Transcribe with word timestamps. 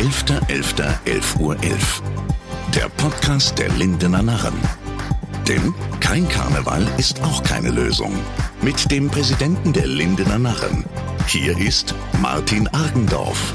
11.11.11 0.00 1.40
Uhr. 1.40 1.62
11. 1.62 2.02
Der 2.74 2.88
Podcast 2.88 3.58
der 3.58 3.68
Lindener 3.68 4.22
Narren. 4.22 4.54
Denn 5.46 5.74
kein 6.00 6.26
Karneval 6.26 6.88
ist 6.96 7.22
auch 7.22 7.42
keine 7.42 7.68
Lösung. 7.68 8.14
Mit 8.62 8.90
dem 8.90 9.10
Präsidenten 9.10 9.74
der 9.74 9.86
Lindener 9.86 10.38
Narren. 10.38 10.86
Hier 11.26 11.58
ist 11.58 11.94
Martin 12.22 12.66
Argendorf. 12.68 13.52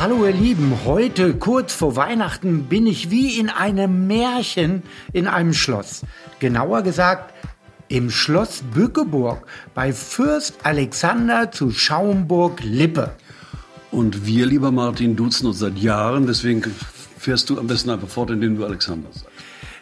Hallo 0.00 0.26
ihr 0.26 0.32
Lieben, 0.32 0.76
heute 0.84 1.34
kurz 1.34 1.72
vor 1.74 1.94
Weihnachten 1.94 2.64
bin 2.64 2.84
ich 2.88 3.08
wie 3.08 3.38
in 3.38 3.50
einem 3.50 4.08
Märchen 4.08 4.82
in 5.12 5.28
einem 5.28 5.54
Schloss. 5.54 6.02
Genauer 6.40 6.82
gesagt 6.82 7.34
im 7.86 8.10
Schloss 8.10 8.64
Bückeburg 8.74 9.46
bei 9.76 9.92
Fürst 9.92 10.54
Alexander 10.64 11.52
zu 11.52 11.70
Schaumburg-Lippe. 11.70 13.12
Und 13.90 14.26
wir, 14.26 14.46
lieber 14.46 14.70
Martin, 14.70 15.16
duzen 15.16 15.46
uns 15.46 15.58
seit 15.58 15.78
Jahren, 15.78 16.26
deswegen 16.26 16.62
fährst 17.18 17.48
du 17.50 17.58
am 17.58 17.66
besten 17.66 17.90
einfach 17.90 18.08
fort, 18.08 18.30
indem 18.30 18.56
du 18.56 18.64
Alexander 18.64 19.08
sagst. 19.12 19.26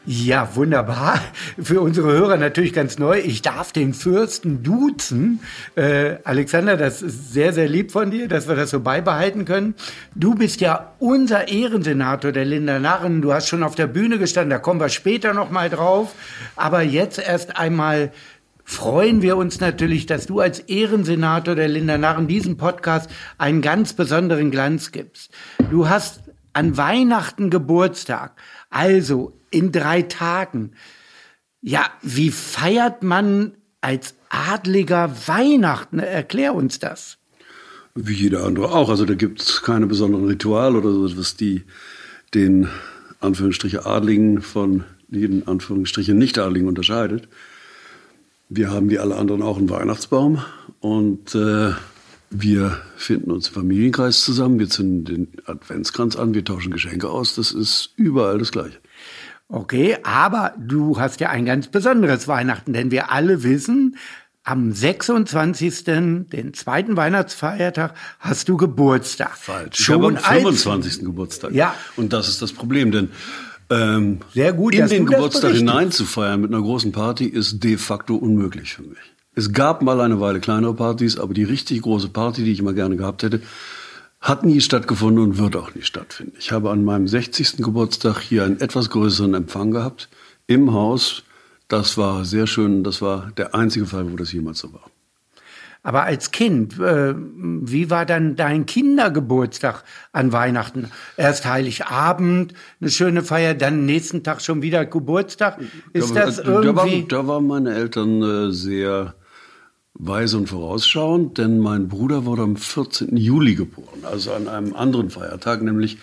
Ja, 0.08 0.54
wunderbar. 0.54 1.20
Für 1.60 1.80
unsere 1.80 2.12
Hörer 2.12 2.36
natürlich 2.36 2.72
ganz 2.72 2.96
neu. 2.96 3.18
Ich 3.18 3.42
darf 3.42 3.72
den 3.72 3.92
Fürsten 3.92 4.62
duzen. 4.62 5.40
Äh, 5.74 6.18
Alexander, 6.22 6.76
das 6.76 7.02
ist 7.02 7.32
sehr, 7.32 7.52
sehr 7.52 7.68
lieb 7.68 7.90
von 7.90 8.12
dir, 8.12 8.28
dass 8.28 8.46
wir 8.46 8.54
das 8.54 8.70
so 8.70 8.78
beibehalten 8.78 9.44
können. 9.44 9.74
Du 10.14 10.36
bist 10.36 10.60
ja 10.60 10.92
unser 11.00 11.48
Ehrensenator 11.48 12.30
der 12.30 12.44
Linder 12.44 12.78
Narren. 12.78 13.20
Du 13.20 13.32
hast 13.32 13.48
schon 13.48 13.64
auf 13.64 13.74
der 13.74 13.88
Bühne 13.88 14.18
gestanden, 14.18 14.50
da 14.50 14.58
kommen 14.58 14.78
wir 14.78 14.90
später 14.90 15.34
noch 15.34 15.50
mal 15.50 15.70
drauf. 15.70 16.14
Aber 16.54 16.82
jetzt 16.82 17.18
erst 17.18 17.56
einmal 17.56 18.12
freuen 18.66 19.22
wir 19.22 19.36
uns 19.36 19.60
natürlich, 19.60 20.04
dass 20.04 20.26
du 20.26 20.40
als 20.40 20.58
Ehrensenator 20.58 21.54
der 21.54 21.68
Linder 21.68 21.96
Narren 21.96 22.26
diesem 22.26 22.58
Podcast 22.58 23.08
einen 23.38 23.62
ganz 23.62 23.94
besonderen 23.94 24.50
Glanz 24.50 24.92
gibst. 24.92 25.30
Du 25.70 25.88
hast 25.88 26.20
an 26.52 26.76
Weihnachten 26.76 27.48
Geburtstag. 27.48 28.32
Also 28.68 29.38
in 29.50 29.72
drei 29.72 30.02
Tagen. 30.02 30.72
Ja, 31.62 31.86
wie 32.02 32.30
feiert 32.30 33.02
man 33.02 33.52
als 33.80 34.14
Adliger 34.28 35.14
Weihnachten? 35.26 36.00
Erklär 36.00 36.54
uns 36.54 36.80
das. 36.80 37.18
Wie 37.94 38.14
jeder 38.14 38.44
andere 38.44 38.72
auch. 38.72 38.90
Also 38.90 39.04
da 39.04 39.14
gibt 39.14 39.40
es 39.40 39.62
keine 39.62 39.86
besonderen 39.86 40.26
Rituale 40.26 40.78
oder 40.78 40.90
so, 40.90 41.16
was 41.16 41.36
die 41.36 41.62
den 42.34 42.68
Anführungsstriche 43.20 43.86
Adligen 43.86 44.42
von 44.42 44.84
jeden 45.08 45.46
Anführungsstrichen 45.46 46.18
Nicht-Adligen 46.18 46.66
unterscheidet. 46.66 47.28
Wir 48.48 48.70
haben 48.70 48.90
wie 48.90 48.98
alle 48.98 49.16
anderen 49.16 49.42
auch 49.42 49.58
einen 49.58 49.70
Weihnachtsbaum 49.70 50.42
und 50.80 51.34
äh, 51.34 51.72
wir 52.30 52.78
finden 52.96 53.30
uns 53.32 53.48
im 53.48 53.54
Familienkreis 53.54 54.22
zusammen, 54.22 54.58
wir 54.58 54.68
zünden 54.68 55.04
den 55.04 55.28
Adventskranz 55.46 56.16
an, 56.16 56.34
wir 56.34 56.44
tauschen 56.44 56.72
Geschenke 56.72 57.08
aus. 57.08 57.34
Das 57.34 57.50
ist 57.50 57.92
überall 57.96 58.38
das 58.38 58.52
Gleiche. 58.52 58.78
Okay, 59.48 59.96
aber 60.02 60.54
du 60.58 60.98
hast 60.98 61.20
ja 61.20 61.30
ein 61.30 61.44
ganz 61.44 61.68
besonderes 61.68 62.28
Weihnachten, 62.28 62.72
denn 62.72 62.90
wir 62.90 63.10
alle 63.10 63.42
wissen, 63.42 63.96
am 64.46 64.72
26., 64.72 65.84
den 65.84 66.54
zweiten 66.54 66.96
Weihnachtsfeiertag, 66.96 67.94
hast 68.20 68.48
du 68.48 68.56
Geburtstag. 68.56 69.36
Falsch. 69.36 69.78
Schon 69.78 70.14
ich 70.14 70.24
habe 70.24 70.38
am 70.38 70.42
25. 70.44 70.92
Als, 70.92 71.04
Geburtstag. 71.04 71.52
Ja. 71.52 71.74
Und 71.96 72.12
das 72.12 72.28
ist 72.28 72.42
das 72.42 72.52
Problem, 72.52 72.92
denn 72.92 73.10
ähm, 73.70 74.20
Sehr 74.32 74.52
gut, 74.52 74.74
in 74.74 74.88
den 74.88 75.06
Geburtstag 75.06 75.54
hineinzufeiern 75.54 76.40
mit 76.40 76.52
einer 76.52 76.62
großen 76.62 76.92
Party 76.92 77.26
ist 77.26 77.62
de 77.62 77.76
facto 77.76 78.16
unmöglich 78.16 78.74
für 78.74 78.82
mich. 78.82 78.98
Es 79.34 79.52
gab 79.52 79.82
mal 79.82 80.00
eine 80.00 80.18
Weile 80.20 80.40
kleinere 80.40 80.74
Partys, 80.74 81.18
aber 81.18 81.34
die 81.34 81.44
richtig 81.44 81.82
große 81.82 82.08
Party, 82.08 82.42
die 82.42 82.52
ich 82.52 82.60
immer 82.60 82.72
gerne 82.72 82.96
gehabt 82.96 83.22
hätte, 83.22 83.42
hat 84.20 84.44
nie 84.44 84.60
stattgefunden 84.60 85.22
und 85.22 85.38
wird 85.38 85.56
auch 85.56 85.74
nie 85.74 85.82
stattfinden. 85.82 86.34
Ich 86.38 86.52
habe 86.52 86.70
an 86.70 86.84
meinem 86.84 87.06
60. 87.06 87.58
Geburtstag 87.58 88.20
hier 88.20 88.44
einen 88.44 88.60
etwas 88.60 88.90
größeren 88.90 89.34
Empfang 89.34 89.72
gehabt 89.72 90.08
im 90.46 90.72
Haus. 90.72 91.22
Das 91.68 91.98
war 91.98 92.24
sehr 92.24 92.46
schön. 92.46 92.82
Das 92.82 93.02
war 93.02 93.30
der 93.36 93.54
einzige 93.54 93.86
Fall, 93.86 94.10
wo 94.10 94.16
das 94.16 94.32
jemals 94.32 94.58
so 94.58 94.72
war. 94.72 94.90
Aber 95.86 96.02
als 96.02 96.32
Kind, 96.32 96.80
äh, 96.80 97.14
wie 97.16 97.90
war 97.90 98.06
dann 98.06 98.34
dein 98.34 98.66
Kindergeburtstag 98.66 99.84
an 100.10 100.32
Weihnachten? 100.32 100.90
Erst 101.16 101.46
Heiligabend, 101.46 102.54
eine 102.80 102.90
schöne 102.90 103.22
Feier, 103.22 103.54
dann 103.54 103.86
nächsten 103.86 104.24
Tag 104.24 104.42
schon 104.42 104.62
wieder 104.62 104.84
Geburtstag. 104.84 105.60
Ist 105.92 106.16
da, 106.16 106.24
das 106.24 106.40
irgendwie? 106.40 107.06
Da, 107.06 107.18
war, 107.18 107.22
da 107.22 107.28
waren 107.28 107.46
meine 107.46 107.72
Eltern 107.72 108.20
äh, 108.20 108.50
sehr 108.50 109.14
weise 109.94 110.38
und 110.38 110.48
vorausschauend, 110.48 111.38
denn 111.38 111.60
mein 111.60 111.86
Bruder 111.86 112.24
wurde 112.24 112.42
am 112.42 112.56
14. 112.56 113.16
Juli 113.16 113.54
geboren, 113.54 114.00
also 114.02 114.32
an 114.32 114.48
einem 114.48 114.74
anderen 114.74 115.10
Feiertag, 115.10 115.62
nämlich 115.62 115.98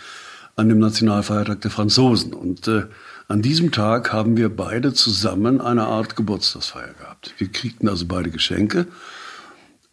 an 0.56 0.70
dem 0.70 0.80
Nationalfeiertag 0.80 1.60
der 1.60 1.72
Franzosen. 1.72 2.34
Und 2.34 2.70
äh, 2.70 2.84
an 3.28 3.42
diesem 3.42 3.74
Tag 3.74 4.14
haben 4.14 4.38
wir 4.38 4.48
beide 4.48 4.94
zusammen 4.94 5.60
eine 5.60 5.84
Art 5.88 6.16
Geburtstagsfeier 6.16 6.94
gehabt. 6.94 7.34
Wir 7.38 7.52
kriegten 7.52 7.90
also 7.90 8.06
beide 8.08 8.30
Geschenke. 8.30 8.88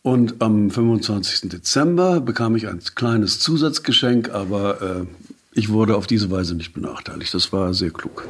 Und 0.02 0.40
am 0.40 0.70
25. 0.70 1.50
Dezember 1.50 2.20
bekam 2.20 2.56
ich 2.56 2.68
ein 2.68 2.80
kleines 2.94 3.38
Zusatzgeschenk, 3.38 4.30
aber 4.30 4.80
äh, 4.80 5.06
ich 5.52 5.68
wurde 5.68 5.96
auf 5.96 6.06
diese 6.06 6.30
Weise 6.30 6.54
nicht 6.54 6.72
benachteiligt. 6.72 7.34
Das 7.34 7.52
war 7.52 7.74
sehr 7.74 7.90
klug. 7.90 8.26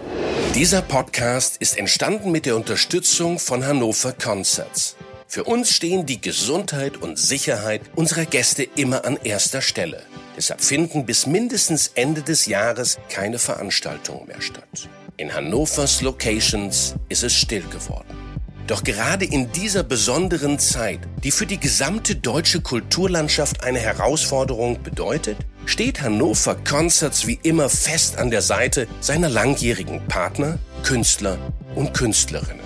Dieser 0.56 0.82
Podcast 0.82 1.58
ist 1.58 1.78
entstanden 1.78 2.32
mit 2.32 2.44
der 2.44 2.56
Unterstützung 2.56 3.38
von 3.38 3.64
Hannover 3.64 4.12
Concerts. 4.12 4.96
Für 5.28 5.44
uns 5.44 5.70
stehen 5.70 6.06
die 6.06 6.20
Gesundheit 6.20 6.96
und 6.96 7.16
Sicherheit 7.16 7.82
unserer 7.94 8.24
Gäste 8.24 8.64
immer 8.64 9.04
an 9.04 9.16
erster 9.22 9.60
Stelle. 9.60 10.02
Deshalb 10.36 10.60
finden 10.62 11.06
bis 11.06 11.26
mindestens 11.26 11.92
Ende 11.94 12.22
des 12.22 12.46
Jahres 12.46 12.98
keine 13.10 13.38
Veranstaltungen 13.38 14.26
mehr 14.26 14.40
statt. 14.40 14.88
In 15.18 15.32
Hannovers 15.32 16.02
Locations 16.02 16.96
ist 17.08 17.22
es 17.22 17.32
still 17.32 17.62
geworden. 17.70 18.29
Doch 18.70 18.84
gerade 18.84 19.24
in 19.24 19.50
dieser 19.50 19.82
besonderen 19.82 20.60
Zeit, 20.60 21.00
die 21.24 21.32
für 21.32 21.44
die 21.44 21.58
gesamte 21.58 22.14
deutsche 22.14 22.60
Kulturlandschaft 22.60 23.64
eine 23.64 23.80
Herausforderung 23.80 24.80
bedeutet, 24.84 25.38
steht 25.66 26.02
Hannover 26.02 26.54
Concerts 26.54 27.26
wie 27.26 27.40
immer 27.42 27.68
fest 27.68 28.18
an 28.18 28.30
der 28.30 28.42
Seite 28.42 28.86
seiner 29.00 29.28
langjährigen 29.28 30.06
Partner, 30.06 30.60
Künstler 30.84 31.36
und 31.74 31.94
Künstlerinnen. 31.94 32.64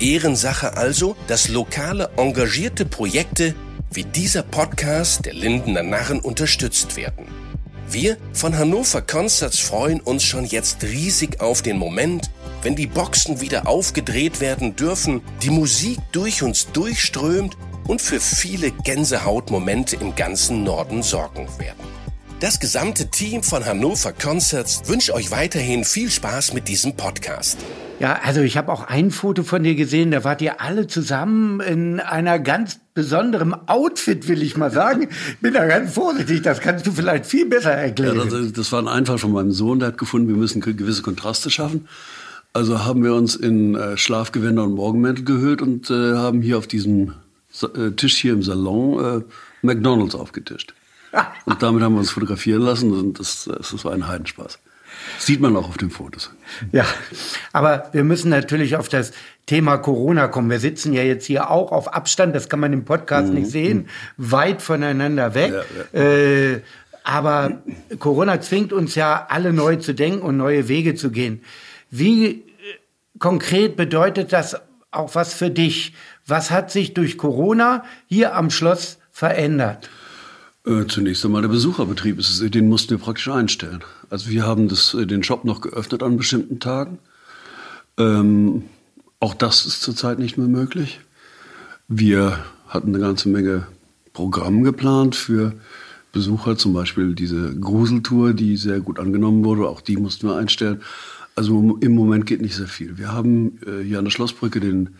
Ehrensache 0.00 0.76
also, 0.76 1.14
dass 1.28 1.46
lokale 1.46 2.10
engagierte 2.16 2.84
Projekte 2.84 3.54
wie 3.92 4.02
dieser 4.02 4.42
Podcast 4.42 5.24
der 5.24 5.34
Lindener 5.34 5.84
Narren 5.84 6.18
unterstützt 6.18 6.96
werden. 6.96 7.28
Wir 7.88 8.16
von 8.32 8.58
Hannover 8.58 9.02
Concerts 9.02 9.60
freuen 9.60 10.00
uns 10.00 10.24
schon 10.24 10.44
jetzt 10.44 10.82
riesig 10.82 11.40
auf 11.40 11.62
den 11.62 11.78
Moment, 11.78 12.28
wenn 12.62 12.76
die 12.76 12.86
Boxen 12.86 13.40
wieder 13.40 13.68
aufgedreht 13.68 14.40
werden 14.40 14.76
dürfen, 14.76 15.20
die 15.42 15.50
Musik 15.50 15.98
durch 16.12 16.42
uns 16.42 16.70
durchströmt 16.72 17.56
und 17.86 18.02
für 18.02 18.20
viele 18.20 18.70
Gänsehautmomente 18.70 19.96
im 19.96 20.14
ganzen 20.14 20.64
Norden 20.64 21.02
sorgen 21.02 21.48
werden. 21.58 21.98
Das 22.40 22.60
gesamte 22.60 23.10
Team 23.10 23.42
von 23.42 23.66
Hannover 23.66 24.12
Concerts 24.12 24.82
wünscht 24.86 25.10
euch 25.10 25.32
weiterhin 25.32 25.84
viel 25.84 26.08
Spaß 26.08 26.52
mit 26.52 26.68
diesem 26.68 26.94
Podcast. 26.96 27.58
Ja, 27.98 28.20
also 28.22 28.42
ich 28.42 28.56
habe 28.56 28.70
auch 28.70 28.86
ein 28.86 29.10
Foto 29.10 29.42
von 29.42 29.64
dir 29.64 29.74
gesehen, 29.74 30.12
da 30.12 30.22
wart 30.22 30.40
ihr 30.40 30.60
alle 30.60 30.86
zusammen 30.86 31.58
in 31.58 31.98
einer 31.98 32.38
ganz 32.38 32.78
besonderen 32.94 33.56
Outfit, 33.68 34.28
will 34.28 34.42
ich 34.42 34.56
mal 34.56 34.70
sagen. 34.70 35.08
Bin 35.40 35.52
da 35.52 35.66
ganz 35.66 35.94
vorsichtig, 35.94 36.42
das 36.42 36.60
kannst 36.60 36.86
du 36.86 36.92
vielleicht 36.92 37.26
viel 37.26 37.46
besser 37.46 37.72
erklären. 37.72 38.18
Ja, 38.18 38.24
das, 38.24 38.52
das 38.52 38.70
war 38.70 38.80
ein 38.80 38.88
Einfall 38.88 39.18
von 39.18 39.32
meinem 39.32 39.50
Sohn, 39.50 39.80
der 39.80 39.88
hat 39.88 39.98
gefunden, 39.98 40.28
wir 40.28 40.36
müssen 40.36 40.60
gewisse 40.60 41.02
Kontraste 41.02 41.50
schaffen. 41.50 41.88
Also 42.52 42.84
haben 42.84 43.04
wir 43.04 43.14
uns 43.14 43.36
in 43.36 43.74
äh, 43.74 43.96
Schlafgewänder 43.96 44.64
und 44.64 44.74
Morgenmäntel 44.74 45.24
gehüllt 45.24 45.62
und 45.62 45.90
äh, 45.90 46.14
haben 46.14 46.42
hier 46.42 46.58
auf 46.58 46.66
diesem 46.66 47.14
äh, 47.62 47.90
Tisch 47.92 48.16
hier 48.16 48.32
im 48.32 48.42
Salon 48.42 49.24
McDonalds 49.62 50.14
aufgetischt. 50.14 50.74
Und 51.46 51.62
damit 51.62 51.82
haben 51.82 51.94
wir 51.94 52.00
uns 52.00 52.10
fotografieren 52.10 52.60
lassen 52.60 52.92
und 52.92 53.18
das, 53.18 53.48
das 53.50 53.82
war 53.82 53.92
ein 53.92 54.06
Heidenspaß. 54.06 54.58
Sieht 55.18 55.40
man 55.40 55.56
auch 55.56 55.68
auf 55.68 55.78
den 55.78 55.90
Fotos. 55.90 56.30
Ja, 56.72 56.84
aber 57.52 57.88
wir 57.92 58.04
müssen 58.04 58.28
natürlich 58.30 58.76
auf 58.76 58.88
das 58.88 59.12
Thema 59.46 59.78
Corona 59.78 60.28
kommen. 60.28 60.50
Wir 60.50 60.60
sitzen 60.60 60.92
ja 60.92 61.02
jetzt 61.02 61.26
hier 61.26 61.50
auch 61.50 61.72
auf 61.72 61.94
Abstand, 61.94 62.34
das 62.34 62.48
kann 62.48 62.60
man 62.60 62.72
im 62.72 62.84
Podcast 62.84 63.28
mhm. 63.28 63.34
nicht 63.34 63.50
sehen, 63.50 63.88
weit 64.16 64.60
voneinander 64.60 65.34
weg. 65.34 65.52
Ja, 65.92 66.00
ja. 66.00 66.06
Äh, 66.06 66.62
aber 67.04 67.62
Corona 67.98 68.40
zwingt 68.40 68.72
uns 68.72 68.94
ja 68.94 69.26
alle 69.30 69.52
neu 69.52 69.76
zu 69.76 69.94
denken 69.94 70.20
und 70.20 70.36
neue 70.36 70.68
Wege 70.68 70.94
zu 70.94 71.10
gehen. 71.10 71.42
Wie 71.90 72.44
konkret 73.18 73.76
bedeutet 73.76 74.32
das 74.32 74.56
auch 74.90 75.14
was 75.14 75.34
für 75.34 75.50
dich? 75.50 75.94
Was 76.26 76.50
hat 76.50 76.70
sich 76.70 76.94
durch 76.94 77.18
Corona 77.18 77.84
hier 78.06 78.34
am 78.34 78.50
Schloss 78.50 78.98
verändert? 79.10 79.90
Äh, 80.66 80.86
zunächst 80.86 81.24
einmal 81.24 81.42
der 81.42 81.48
Besucherbetrieb, 81.48 82.20
den 82.50 82.68
mussten 82.68 82.90
wir 82.90 82.98
praktisch 82.98 83.28
einstellen. 83.28 83.82
Also 84.10 84.30
wir 84.30 84.44
haben 84.44 84.68
das, 84.68 84.94
äh, 84.94 85.06
den 85.06 85.22
Shop 85.22 85.44
noch 85.44 85.60
geöffnet 85.60 86.02
an 86.02 86.16
bestimmten 86.16 86.60
Tagen. 86.60 86.98
Ähm, 87.98 88.64
auch 89.20 89.34
das 89.34 89.66
ist 89.66 89.82
zurzeit 89.82 90.18
nicht 90.18 90.38
mehr 90.38 90.48
möglich. 90.48 91.00
Wir 91.88 92.38
hatten 92.68 92.94
eine 92.94 93.02
ganze 93.02 93.28
Menge 93.28 93.66
Programm 94.12 94.62
geplant 94.62 95.16
für 95.16 95.54
Besucher, 96.12 96.56
zum 96.56 96.72
Beispiel 96.72 97.14
diese 97.14 97.54
Gruseltour, 97.58 98.32
die 98.32 98.56
sehr 98.56 98.80
gut 98.80 98.98
angenommen 98.98 99.44
wurde, 99.44 99.68
auch 99.68 99.80
die 99.80 99.96
mussten 99.96 100.28
wir 100.28 100.36
einstellen. 100.36 100.82
Also 101.38 101.78
im 101.80 101.94
Moment 101.94 102.26
geht 102.26 102.42
nicht 102.42 102.56
sehr 102.56 102.66
viel. 102.66 102.98
Wir 102.98 103.12
haben 103.12 103.60
äh, 103.64 103.84
hier 103.84 104.00
an 104.00 104.04
der 104.04 104.10
Schlossbrücke 104.10 104.58
den 104.58 104.96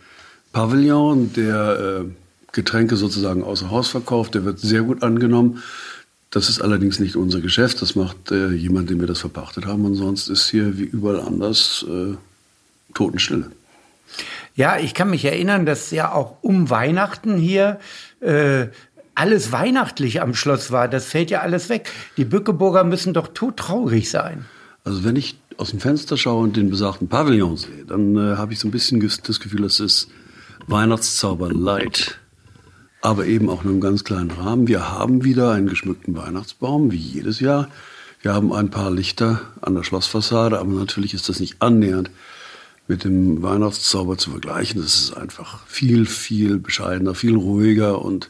Pavillon, 0.53 1.33
der 1.33 2.05
äh, 2.05 2.05
Getränke 2.53 2.95
sozusagen 2.95 3.43
außer 3.43 3.69
Haus 3.69 3.89
verkauft. 3.89 4.35
Der 4.35 4.45
wird 4.45 4.57
sehr 4.57 4.83
gut 4.83 5.03
angenommen. 5.03 5.61
Das 6.29 6.47
ist 6.47 6.61
allerdings 6.61 6.97
nicht 6.97 7.17
unser 7.17 7.41
Geschäft. 7.41 7.81
Das 7.81 7.95
macht 7.95 8.31
äh, 8.31 8.51
jemand, 8.51 8.89
dem 8.89 9.01
wir 9.01 9.07
das 9.07 9.19
verpachtet 9.19 9.65
haben. 9.65 9.83
Und 9.83 9.95
sonst 9.95 10.29
ist 10.29 10.47
hier 10.47 10.77
wie 10.77 10.85
überall 10.85 11.19
anders 11.19 11.85
äh, 11.89 12.15
Totenstille. 12.93 13.51
Ja, 14.55 14.77
ich 14.79 14.93
kann 14.93 15.09
mich 15.09 15.25
erinnern, 15.25 15.65
dass 15.65 15.91
ja 15.91 16.13
auch 16.13 16.37
um 16.41 16.69
Weihnachten 16.69 17.35
hier 17.35 17.81
äh, 18.21 18.67
alles 19.13 19.51
weihnachtlich 19.51 20.21
am 20.21 20.33
Schloss 20.33 20.71
war. 20.71 20.87
Das 20.87 21.03
fällt 21.03 21.31
ja 21.31 21.41
alles 21.41 21.67
weg. 21.67 21.91
Die 22.15 22.23
Bückeburger 22.23 22.85
müssen 22.85 23.13
doch 23.13 23.27
todtraurig 23.27 24.09
sein. 24.09 24.45
Also 24.85 25.03
wenn 25.03 25.17
ich 25.17 25.35
aus 25.59 25.71
dem 25.71 25.79
Fenster 25.81 26.15
schaue 26.15 26.43
und 26.43 26.55
den 26.55 26.69
besagten 26.69 27.09
Pavillon 27.09 27.57
sehe, 27.57 27.83
dann 27.85 28.15
äh, 28.15 28.37
habe 28.37 28.53
ich 28.53 28.59
so 28.59 28.67
ein 28.67 28.71
bisschen 28.71 29.01
das 29.01 29.39
Gefühl, 29.41 29.61
das 29.61 29.81
ist 29.81 30.07
Weihnachtszauber 30.67 31.51
light. 31.51 32.17
Aber 33.01 33.25
eben 33.25 33.49
auch 33.49 33.63
nur 33.63 33.73
im 33.73 33.81
ganz 33.81 34.03
kleinen 34.03 34.31
Rahmen. 34.31 34.67
Wir 34.67 34.91
haben 34.91 35.23
wieder 35.23 35.51
einen 35.51 35.67
geschmückten 35.67 36.15
Weihnachtsbaum, 36.15 36.91
wie 36.91 36.97
jedes 36.97 37.39
Jahr. 37.41 37.69
Wir 38.21 38.33
haben 38.33 38.53
ein 38.53 38.69
paar 38.69 38.91
Lichter 38.91 39.41
an 39.61 39.75
der 39.75 39.83
Schlossfassade, 39.83 40.59
aber 40.59 40.71
natürlich 40.71 41.13
ist 41.13 41.27
das 41.27 41.39
nicht 41.39 41.61
annähernd 41.61 42.09
mit 42.87 43.03
dem 43.03 43.41
Weihnachtszauber 43.41 44.17
zu 44.17 44.31
vergleichen. 44.31 44.81
Das 44.81 44.95
ist 44.95 45.13
einfach 45.15 45.65
viel, 45.67 46.05
viel 46.05 46.57
bescheidener, 46.57 47.15
viel 47.15 47.35
ruhiger 47.35 48.01
und 48.01 48.29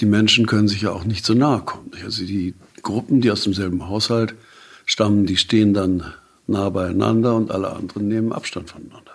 die 0.00 0.06
Menschen 0.06 0.46
können 0.46 0.68
sich 0.68 0.82
ja 0.82 0.92
auch 0.92 1.04
nicht 1.04 1.24
so 1.24 1.34
nahe 1.34 1.60
kommen. 1.60 1.90
Also 2.02 2.24
die 2.24 2.54
Gruppen, 2.82 3.20
die 3.20 3.30
aus 3.30 3.44
demselben 3.44 3.88
Haushalt 3.88 4.34
stammen, 4.86 5.26
die 5.26 5.36
stehen 5.36 5.72
dann 5.74 6.12
nah 6.46 6.68
beieinander 6.70 7.34
und 7.36 7.50
alle 7.50 7.70
anderen 7.70 8.08
nehmen 8.08 8.32
Abstand 8.32 8.70
voneinander. 8.70 9.05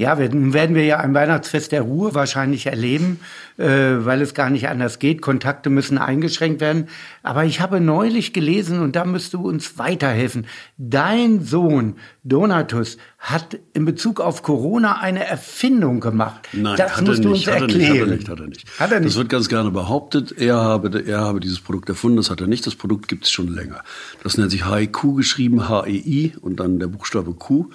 Ja, 0.00 0.14
nun 0.14 0.52
werden 0.52 0.76
wir 0.76 0.84
ja 0.84 1.00
ein 1.00 1.12
Weihnachtsfest 1.12 1.72
der 1.72 1.82
Ruhe 1.82 2.14
wahrscheinlich 2.14 2.66
erleben, 2.66 3.18
äh, 3.56 3.66
weil 3.66 4.22
es 4.22 4.32
gar 4.32 4.48
nicht 4.48 4.68
anders 4.68 5.00
geht. 5.00 5.20
Kontakte 5.20 5.70
müssen 5.70 5.98
eingeschränkt 5.98 6.60
werden. 6.60 6.86
Aber 7.24 7.44
ich 7.44 7.60
habe 7.60 7.80
neulich 7.80 8.32
gelesen, 8.32 8.78
und 8.78 8.94
da 8.94 9.04
müsst 9.04 9.34
du 9.34 9.40
uns 9.40 9.76
weiterhelfen. 9.76 10.46
Dein 10.76 11.42
Sohn 11.42 11.96
Donatus 12.22 12.96
hat 13.18 13.58
in 13.72 13.86
Bezug 13.86 14.20
auf 14.20 14.44
Corona 14.44 15.00
eine 15.00 15.26
Erfindung 15.26 15.98
gemacht. 15.98 16.48
Nein, 16.52 16.76
das 16.76 17.00
musst 17.00 17.08
er 17.08 17.12
nicht, 17.14 17.24
du 17.24 17.30
uns 17.30 17.46
erklären. 17.48 17.90
Hat 17.90 17.98
er 17.98 18.06
nicht, 18.06 18.28
hat 18.28 18.38
er 18.38 18.46
nicht. 18.46 18.78
Hat 18.78 18.92
er 18.92 19.00
nicht. 19.00 19.08
Das 19.08 19.16
wird 19.16 19.28
ganz 19.30 19.48
gerne 19.48 19.72
behauptet, 19.72 20.30
er 20.38 20.58
habe, 20.58 21.02
er 21.04 21.22
habe 21.22 21.40
dieses 21.40 21.58
Produkt 21.58 21.88
erfunden. 21.88 22.18
Das 22.18 22.30
hat 22.30 22.40
er 22.40 22.46
nicht. 22.46 22.64
Das 22.68 22.76
Produkt 22.76 23.08
gibt 23.08 23.24
es 23.24 23.32
schon 23.32 23.48
länger. 23.48 23.82
Das 24.22 24.38
nennt 24.38 24.52
sich 24.52 24.64
HIQ 24.64 25.16
geschrieben, 25.16 25.68
H-E-I 25.68 26.34
und 26.40 26.60
dann 26.60 26.78
der 26.78 26.86
Buchstabe 26.86 27.34
Q. 27.34 27.70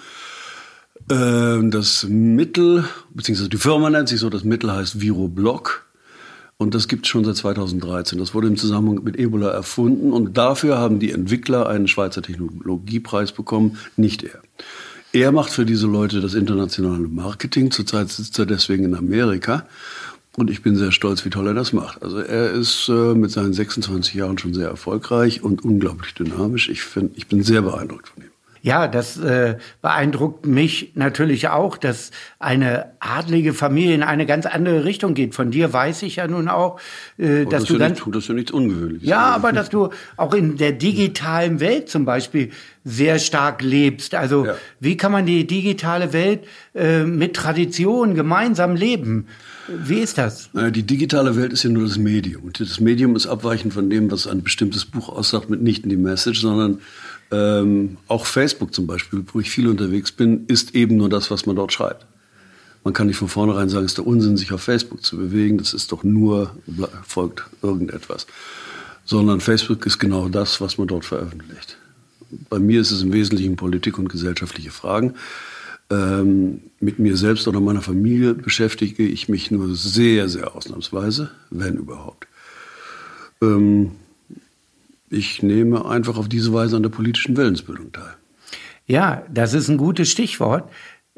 Ähm, 1.10 1.72
das 1.72 2.06
Mittel, 2.08 2.86
beziehungsweise 3.14 3.50
die 3.50 3.58
Firma 3.58 3.90
nennt 3.90 4.10
sich 4.10 4.20
so, 4.20 4.30
das 4.30 4.44
Mittel 4.44 4.72
heißt 4.72 5.02
Viroblock. 5.02 5.86
Und 6.58 6.76
das 6.76 6.88
gibt 6.88 7.06
es 7.06 7.10
schon 7.10 7.26
seit 7.26 7.36
2013. 7.36 8.20
Das 8.20 8.34
wurde 8.34 8.48
im 8.48 8.58
Zusammenhang 8.58 9.04
mit 9.04 9.18
Ebola 9.18 9.50
erfunden 9.50 10.14
und 10.14 10.38
dafür 10.38 10.78
haben 10.78 11.00
die 11.00 11.12
Entwickler 11.12 11.68
einen 11.68 11.88
Schweizer 11.88 12.22
Technologiepreis 12.22 13.32
bekommen, 13.32 13.78
nicht 13.98 14.24
er. 14.24 14.40
Er 15.12 15.32
macht 15.32 15.52
für 15.52 15.66
diese 15.66 15.88
Leute 15.88 16.22
das 16.22 16.34
internationale 16.34 17.08
Marketing. 17.08 17.70
Zurzeit 17.70 18.10
sitzt 18.10 18.40
er 18.40 18.46
deswegen 18.46 18.86
in 18.86 18.96
Amerika. 18.96 19.68
Und 20.36 20.50
ich 20.50 20.64
bin 20.64 20.76
sehr 20.76 20.92
stolz, 20.92 21.26
wie 21.26 21.30
toll 21.30 21.48
er 21.48 21.54
das 21.54 21.74
macht. 21.74 22.02
Also 22.02 22.18
er 22.18 22.52
ist 22.52 22.90
äh, 22.90 23.14
mit 23.14 23.30
seinen 23.30 23.54
26 23.54 24.16
Jahren 24.16 24.40
schon 24.40 24.56
sehr 24.56 24.68
erfolgreich 24.68 25.44
und 25.44 25.64
unglaublich 25.64 26.16
dynamisch. 26.16 26.70
Ich, 26.70 26.82
find, 26.82 27.16
ich 27.16 27.28
bin 27.28 27.44
sehr 27.44 27.62
beeindruckt 27.62 28.08
von 28.08 28.24
ihm. 28.24 28.32
Ja, 28.63 28.88
das 28.88 29.19
äh, 29.19 29.57
beeindruckt 29.81 30.45
mich 30.45 30.94
natürlich 30.95 31.50
auch, 31.50 31.75
dass 31.75 32.12
eine 32.39 32.94
adlige 33.01 33.54
Familie 33.54 33.94
in 33.94 34.04
eine 34.04 34.25
ganz 34.25 34.45
andere 34.45 34.86
Richtung 34.86 35.15
geht. 35.15 35.36
Von 35.36 35.51
dir 35.51 35.74
weiß 35.74 36.01
ich 36.04 36.15
ja 36.15 36.27
nun 36.27 36.48
auch, 36.48 36.80
äh, 37.18 37.44
dass 37.44 37.63
das 37.63 37.65
du 37.65 37.77
ganz, 37.77 38.00
nicht, 38.00 38.15
das 38.15 38.24
ist 38.24 38.30
ja 38.30 38.36
nichts 38.36 38.51
Ungewöhnliches. 38.51 39.06
Ja, 39.06 39.36
aber 39.36 39.51
dass 39.51 39.69
du 39.69 39.89
auch 40.15 40.33
in 40.33 40.56
der 40.56 40.71
digitalen 40.71 41.60
Welt 41.60 41.89
zum 41.89 42.06
Beispiel 42.06 42.51
sehr 42.86 43.19
stark 43.19 43.62
lebst. 43.62 44.15
Also 44.15 44.45
ja. 44.45 44.56
wie 44.80 44.95
kann 44.95 45.12
man 45.12 45.25
die 45.25 45.45
digitale 45.45 46.13
Welt 46.13 46.45
äh, 46.74 47.04
mit 47.04 47.36
Tradition 47.36 48.16
gemeinsam 48.16 48.77
leben? 48.77 49.27
Wie 49.68 50.00
ist 50.00 50.18
das? 50.18 50.50
Naja, 50.54 50.71
die 50.71 50.83
digitale 50.83 51.36
Welt 51.36 51.54
ist 51.54 51.63
ja 51.63 51.69
nur 51.69 51.83
das 51.83 51.98
Medium. 51.98 52.44
Und 52.44 52.59
das 52.59 52.80
Medium 52.80 53.16
ist 53.16 53.27
abweichend 53.27 53.74
von 53.74 53.89
dem, 53.89 54.12
was 54.12 54.27
ein 54.27 54.44
bestimmtes 54.44 54.86
Buch 54.86 55.09
aussagt, 55.09 55.50
mit 55.50 55.62
nicht 55.62 55.83
in 55.83 55.89
die 55.89 55.98
Message, 55.98 56.42
sondern 56.42 56.80
ähm, 57.31 57.98
auch 58.08 58.25
Facebook 58.25 58.74
zum 58.74 58.88
Beispiel, 58.88 59.24
wo 59.31 59.40
ich 59.40 59.50
viel 59.50 59.68
unterwegs 59.68 60.12
bin, 60.12 60.46
ist 60.48 60.75
eben 60.75 60.98
nur 60.98 61.10
das, 61.10 61.31
was 61.31 61.46
man 61.46 61.56
dort 61.56 61.74
schreibt. 61.74 62.06
Man 62.84 62.94
kann 62.94 63.08
nicht 63.08 63.18
von 63.18 63.30
vornherein 63.30 63.70
sagen, 63.70 63.86
es 63.86 63.92
ist 63.92 63.98
der 63.98 64.08
Unsinn, 64.08 64.36
sich 64.36 64.52
auf 64.52 64.62
Facebook 64.62 65.04
zu 65.04 65.18
bewegen. 65.18 65.58
Das 65.58 65.74
ist 65.74 65.92
doch 65.92 66.04
nur, 66.04 66.56
folgt 67.06 67.44
irgendetwas. 67.62 68.28
Sondern 69.06 69.40
Facebook 69.40 69.86
ist 69.86 70.00
genau 70.00 70.28
das, 70.28 70.60
was 70.60 70.78
man 70.78 70.88
dort 70.88 71.06
veröffentlicht. 71.06 71.78
Bei 72.50 72.60
mir 72.60 72.81
ist 72.81 72.92
es 72.92 73.02
im 73.02 73.14
Wesentlichen 73.14 73.56
Politik 73.56 73.98
und 73.98 74.10
gesellschaftliche 74.10 74.72
Fragen. 74.72 75.14
Ähm, 75.90 76.62
mit 76.80 77.00
mir 77.00 77.16
selbst 77.18 77.48
oder 77.48 77.60
meiner 77.60 77.81
Familie 77.81 78.34
beschäftige 78.34 79.04
ich 79.04 79.30
mich 79.30 79.52
nur 79.52 79.76
sehr, 79.76 80.28
sehr 80.28 80.56
ausnahmsweise, 80.56 81.31
wenn 81.52 81.76
überhaupt. 81.76 82.28
Ähm, 83.42 83.92
ich 85.13 85.44
nehme 85.44 85.86
einfach 85.86 86.18
auf 86.18 86.27
diese 86.27 86.54
Weise 86.54 86.75
an 86.75 86.83
der 86.83 86.89
politischen 86.89 87.38
Willensbildung 87.38 87.92
teil. 87.92 88.15
Ja, 88.86 89.24
das 89.31 89.54
ist 89.54 89.69
ein 89.69 89.77
gutes 89.77 90.10
Stichwort. 90.10 90.69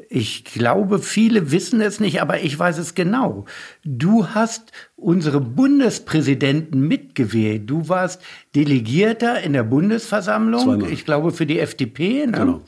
Ich 0.08 0.44
glaube, 0.44 0.98
viele 0.98 1.50
wissen 1.50 1.80
es 1.80 2.00
nicht, 2.00 2.20
aber 2.20 2.42
ich 2.42 2.56
weiß 2.56 2.78
es 2.78 2.94
genau. 2.94 3.46
Du 3.82 4.28
hast 4.28 4.70
unsere 4.94 5.40
Bundespräsidenten 5.40 6.86
mitgewählt. 6.86 7.68
Du 7.68 7.88
warst 7.88 8.20
Delegierter 8.54 9.40
in 9.42 9.54
der 9.54 9.64
Bundesversammlung, 9.64 10.62
Zweimal. 10.62 10.92
ich 10.92 11.04
glaube 11.06 11.32
für 11.32 11.46
die 11.46 11.58
FDP. 11.58 12.26
Ne? 12.26 12.32
Genau. 12.32 12.60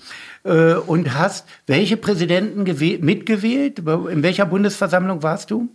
Äh, 0.43 0.75
und 0.75 1.15
hast 1.15 1.47
welche 1.67 1.97
Präsidenten 1.97 2.65
mitgewählt? 3.05 3.81
In 3.81 4.23
welcher 4.23 4.47
Bundesversammlung 4.47 5.23
warst 5.23 5.51
du? 5.51 5.69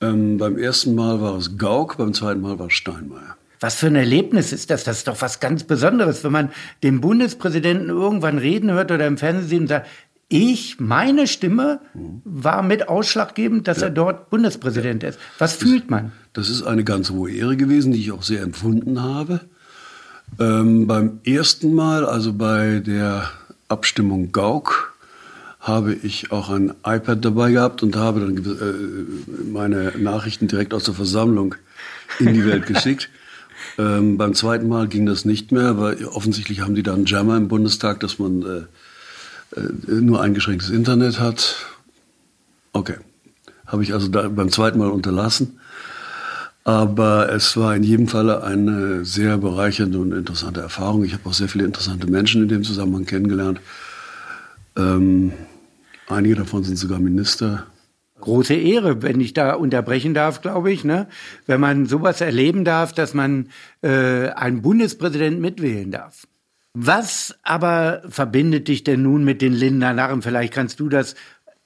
Ähm, 0.00 0.38
beim 0.38 0.56
ersten 0.56 0.94
Mal 0.94 1.20
war 1.20 1.36
es 1.36 1.58
Gauck, 1.58 1.96
beim 1.98 2.14
zweiten 2.14 2.40
Mal 2.40 2.58
war 2.58 2.68
es 2.68 2.74
Steinmeier. 2.74 3.36
Was 3.62 3.76
für 3.76 3.86
ein 3.86 3.94
Erlebnis 3.94 4.52
ist 4.52 4.70
das? 4.70 4.82
Das 4.82 4.98
ist 4.98 5.08
doch 5.08 5.22
was 5.22 5.38
ganz 5.38 5.62
Besonderes, 5.62 6.24
wenn 6.24 6.32
man 6.32 6.50
den 6.82 7.00
Bundespräsidenten 7.00 7.90
irgendwann 7.90 8.38
reden 8.38 8.72
hört 8.72 8.90
oder 8.90 9.06
im 9.06 9.18
Fernsehen 9.18 9.68
sagt, 9.68 9.86
ich, 10.28 10.80
meine 10.80 11.26
Stimme 11.26 11.80
war 12.24 12.62
mit 12.62 12.88
ausschlaggebend, 12.88 13.68
dass 13.68 13.80
ja. 13.80 13.84
er 13.84 13.90
dort 13.90 14.30
Bundespräsident 14.30 15.04
ist. 15.04 15.18
Was 15.38 15.58
das, 15.58 15.68
fühlt 15.68 15.90
man? 15.90 16.10
Das 16.32 16.48
ist 16.48 16.62
eine 16.62 16.84
ganz 16.84 17.10
hohe 17.10 17.30
Ehre 17.30 17.56
gewesen, 17.56 17.92
die 17.92 18.00
ich 18.00 18.12
auch 18.12 18.22
sehr 18.22 18.42
empfunden 18.42 19.00
habe. 19.02 19.40
Ähm, 20.40 20.86
beim 20.86 21.20
ersten 21.24 21.74
Mal, 21.74 22.06
also 22.06 22.32
bei 22.32 22.80
der 22.84 23.30
Abstimmung 23.68 24.32
Gauck, 24.32 24.94
habe 25.60 25.94
ich 25.94 26.32
auch 26.32 26.50
ein 26.50 26.72
iPad 26.84 27.24
dabei 27.24 27.52
gehabt 27.52 27.82
und 27.84 27.94
habe 27.94 28.20
dann 28.20 28.36
äh, 28.38 29.44
meine 29.52 29.92
Nachrichten 29.98 30.48
direkt 30.48 30.74
aus 30.74 30.84
der 30.84 30.94
Versammlung 30.94 31.54
in 32.18 32.34
die 32.34 32.44
Welt 32.44 32.66
geschickt. 32.66 33.08
Ähm, 33.78 34.18
beim 34.18 34.34
zweiten 34.34 34.68
Mal 34.68 34.88
ging 34.88 35.06
das 35.06 35.24
nicht 35.24 35.52
mehr, 35.52 35.78
weil 35.78 36.04
offensichtlich 36.04 36.60
haben 36.60 36.74
die 36.74 36.82
da 36.82 36.94
einen 36.94 37.06
Jammer 37.06 37.36
im 37.36 37.48
Bundestag, 37.48 38.00
dass 38.00 38.18
man 38.18 38.42
äh, 38.42 39.58
äh, 39.58 40.00
nur 40.00 40.20
eingeschränktes 40.20 40.70
Internet 40.70 41.20
hat. 41.20 41.56
Okay. 42.72 42.96
Habe 43.66 43.82
ich 43.82 43.94
also 43.94 44.10
beim 44.10 44.50
zweiten 44.50 44.78
Mal 44.78 44.90
unterlassen. 44.90 45.58
Aber 46.64 47.32
es 47.32 47.56
war 47.56 47.74
in 47.74 47.82
jedem 47.82 48.06
Falle 48.06 48.44
eine 48.44 49.04
sehr 49.04 49.38
bereichernde 49.38 49.98
und 49.98 50.12
interessante 50.12 50.60
Erfahrung. 50.60 51.04
Ich 51.04 51.12
habe 51.12 51.28
auch 51.28 51.32
sehr 51.32 51.48
viele 51.48 51.64
interessante 51.64 52.06
Menschen 52.06 52.42
in 52.42 52.48
dem 52.48 52.62
Zusammenhang 52.62 53.04
kennengelernt. 53.04 53.60
Ähm, 54.76 55.32
einige 56.08 56.36
davon 56.36 56.62
sind 56.62 56.76
sogar 56.76 57.00
Minister 57.00 57.66
große 58.22 58.54
Ehre, 58.54 59.02
wenn 59.02 59.20
ich 59.20 59.34
da 59.34 59.54
unterbrechen 59.54 60.14
darf, 60.14 60.40
glaube 60.40 60.72
ich, 60.72 60.84
ne? 60.84 61.06
wenn 61.46 61.60
man 61.60 61.86
sowas 61.86 62.20
erleben 62.20 62.64
darf, 62.64 62.92
dass 62.94 63.12
man 63.12 63.48
äh, 63.82 64.28
einen 64.30 64.62
Bundespräsident 64.62 65.40
mitwählen 65.40 65.90
darf. 65.90 66.26
Was 66.74 67.36
aber 67.42 68.02
verbindet 68.08 68.68
dich 68.68 68.82
denn 68.82 69.02
nun 69.02 69.24
mit 69.24 69.42
den 69.42 69.52
Lindener 69.52 69.92
Narren? 69.92 70.22
Vielleicht 70.22 70.54
kannst 70.54 70.80
du 70.80 70.88
das 70.88 71.14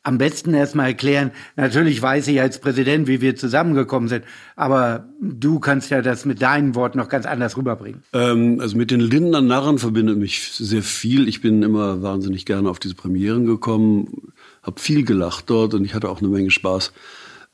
am 0.06 0.18
besten 0.18 0.54
erstmal 0.54 0.88
erklären. 0.88 1.32
Natürlich 1.56 2.00
weiß 2.00 2.28
ich 2.28 2.40
als 2.40 2.60
Präsident, 2.60 3.08
wie 3.08 3.20
wir 3.20 3.34
zusammengekommen 3.34 4.08
sind, 4.08 4.24
aber 4.54 5.08
du 5.20 5.58
kannst 5.58 5.90
ja 5.90 6.00
das 6.00 6.24
mit 6.24 6.42
deinen 6.42 6.76
Worten 6.76 6.98
noch 6.98 7.08
ganz 7.08 7.26
anders 7.26 7.56
rüberbringen. 7.56 8.02
Ähm, 8.12 8.58
also 8.60 8.76
mit 8.76 8.92
den 8.92 9.00
Lindener 9.00 9.42
Narren 9.42 9.78
verbindet 9.78 10.16
mich 10.16 10.52
sehr 10.52 10.82
viel. 10.82 11.28
Ich 11.28 11.40
bin 11.40 11.62
immer 11.64 12.02
wahnsinnig 12.02 12.46
gerne 12.46 12.70
auf 12.70 12.78
diese 12.78 12.94
Premieren 12.94 13.46
gekommen 13.46 14.32
habe 14.66 14.80
viel 14.80 15.04
gelacht 15.04 15.48
dort 15.48 15.74
und 15.74 15.84
ich 15.84 15.94
hatte 15.94 16.08
auch 16.08 16.20
eine 16.20 16.28
Menge 16.28 16.50
Spaß, 16.50 16.92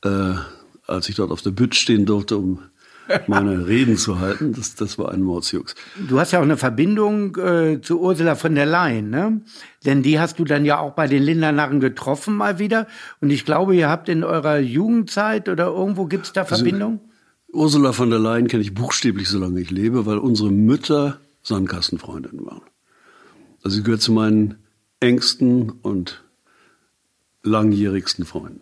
äh, 0.04 0.34
als 0.86 1.08
ich 1.08 1.14
dort 1.14 1.30
auf 1.30 1.42
der 1.42 1.50
Bütt 1.50 1.74
stehen 1.74 2.06
durfte, 2.06 2.38
um 2.38 2.60
meine 3.26 3.66
Reden 3.66 3.96
zu 3.96 4.18
halten. 4.18 4.52
Das, 4.54 4.74
das 4.74 4.98
war 4.98 5.12
ein 5.12 5.22
Mordsjux. 5.22 5.74
Du 6.08 6.18
hast 6.18 6.32
ja 6.32 6.38
auch 6.38 6.44
eine 6.44 6.56
Verbindung 6.56 7.36
äh, 7.36 7.80
zu 7.80 8.00
Ursula 8.00 8.34
von 8.34 8.54
der 8.54 8.66
Leyen, 8.66 9.10
ne? 9.10 9.42
Denn 9.84 10.02
die 10.02 10.18
hast 10.18 10.38
du 10.38 10.44
dann 10.44 10.64
ja 10.64 10.78
auch 10.78 10.92
bei 10.92 11.06
den 11.06 11.22
Lindernarren 11.22 11.80
getroffen 11.80 12.34
mal 12.34 12.58
wieder. 12.58 12.86
Und 13.20 13.30
ich 13.30 13.44
glaube, 13.44 13.76
ihr 13.76 13.88
habt 13.88 14.08
in 14.08 14.24
eurer 14.24 14.58
Jugendzeit 14.58 15.48
oder 15.48 15.66
irgendwo 15.66 16.06
gibt 16.06 16.26
es 16.26 16.32
da 16.32 16.42
also, 16.42 16.56
Verbindung? 16.56 17.00
Ursula 17.52 17.92
von 17.92 18.08
der 18.08 18.18
Leyen 18.18 18.48
kenne 18.48 18.62
ich 18.62 18.72
buchstäblich, 18.72 19.28
solange 19.28 19.60
ich 19.60 19.70
lebe, 19.70 20.06
weil 20.06 20.18
unsere 20.18 20.50
Mütter 20.50 21.18
Sandkastenfreundinnen 21.42 22.46
waren. 22.46 22.62
Also 23.62 23.76
sie 23.76 23.82
gehört 23.82 24.00
zu 24.00 24.12
meinen 24.12 24.56
engsten 25.00 25.70
und 25.82 26.22
langjährigsten 27.42 28.24
Freunden. 28.24 28.60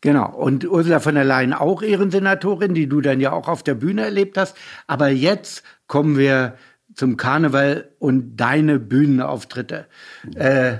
Genau. 0.00 0.30
Und 0.34 0.66
Ursula 0.66 1.00
von 1.00 1.14
der 1.14 1.24
Leyen 1.24 1.52
auch 1.52 1.82
Ehrensenatorin, 1.82 2.74
die 2.74 2.88
du 2.88 3.00
dann 3.00 3.20
ja 3.20 3.32
auch 3.32 3.48
auf 3.48 3.62
der 3.62 3.74
Bühne 3.74 4.02
erlebt 4.02 4.38
hast. 4.38 4.56
Aber 4.86 5.08
jetzt 5.08 5.62
kommen 5.86 6.16
wir 6.16 6.56
zum 6.94 7.16
Karneval 7.16 7.90
und 7.98 8.36
deine 8.36 8.78
Bühnenauftritte. 8.78 9.86
Äh, 10.34 10.78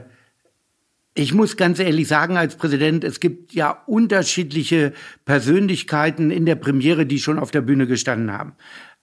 ich 1.15 1.35
muss 1.35 1.57
ganz 1.57 1.79
ehrlich 1.79 2.09
sagen, 2.09 2.37
als 2.37 2.57
Präsident, 2.57 3.05
es 3.05 3.21
gibt 3.21 3.53
ja 3.53 3.83
unterschiedliche 3.87 4.93
Persönlichkeiten 5.25 6.31
in 6.31 6.47
der 6.47 6.55
Premiere, 6.55 7.05
die 7.05 7.19
schon 7.19 7.39
auf 7.39 7.51
der 7.51 7.61
Bühne 7.61 7.87
gestanden 7.87 8.33
haben. 8.33 8.55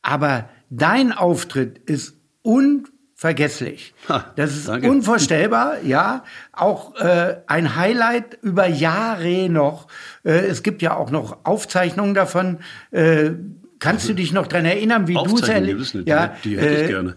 Aber 0.01 0.49
dein 0.69 1.11
Auftritt 1.11 1.79
ist 1.79 2.15
unfassbar 2.41 2.96
vergesslich. 3.17 3.95
Das 4.35 4.55
ist 4.55 4.67
danke. 4.67 4.89
unvorstellbar, 4.89 5.81
ja. 5.83 6.23
Auch 6.53 6.95
äh, 6.97 7.37
ein 7.47 7.75
Highlight 7.75 8.37
über 8.43 8.67
Jahre 8.67 9.49
noch. 9.49 9.87
Äh, 10.23 10.45
es 10.45 10.61
gibt 10.61 10.83
ja 10.83 10.95
auch 10.95 11.09
noch 11.09 11.39
Aufzeichnungen 11.43 12.13
davon. 12.13 12.59
Äh, 12.91 13.31
kannst 13.79 14.07
du 14.07 14.13
dich 14.13 14.33
noch 14.33 14.45
dran 14.45 14.65
erinnern, 14.65 15.07
wie 15.07 15.15
du 15.15 15.35
es 15.35 15.49
erlebt 15.49 15.81
hast? 15.81 15.93
Ja, 16.05 16.35
die, 16.43 16.49
die 16.49 16.57
hätte 16.59 16.75
ich 16.75 16.83
äh, 16.83 16.87
gerne. 16.87 17.15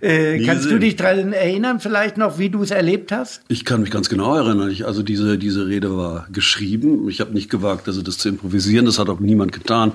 äh, 0.02 0.44
kannst 0.46 0.70
du 0.70 0.78
dich 0.78 0.94
dran 0.96 1.32
erinnern, 1.32 1.80
vielleicht 1.80 2.18
noch, 2.18 2.38
wie 2.38 2.50
du 2.50 2.62
es 2.62 2.70
erlebt 2.70 3.12
hast? 3.12 3.44
Ich 3.48 3.64
kann 3.64 3.80
mich 3.80 3.90
ganz 3.90 4.10
genau 4.10 4.36
erinnern. 4.36 4.70
Ich, 4.70 4.84
also 4.84 5.02
diese, 5.02 5.38
diese 5.38 5.66
Rede 5.66 5.96
war 5.96 6.28
geschrieben. 6.30 7.08
Ich 7.08 7.22
habe 7.22 7.32
nicht 7.32 7.48
gewagt, 7.48 7.88
also 7.88 8.02
das 8.02 8.18
zu 8.18 8.28
improvisieren. 8.28 8.84
Das 8.84 8.98
hat 8.98 9.08
auch 9.08 9.20
niemand 9.20 9.52
getan, 9.52 9.92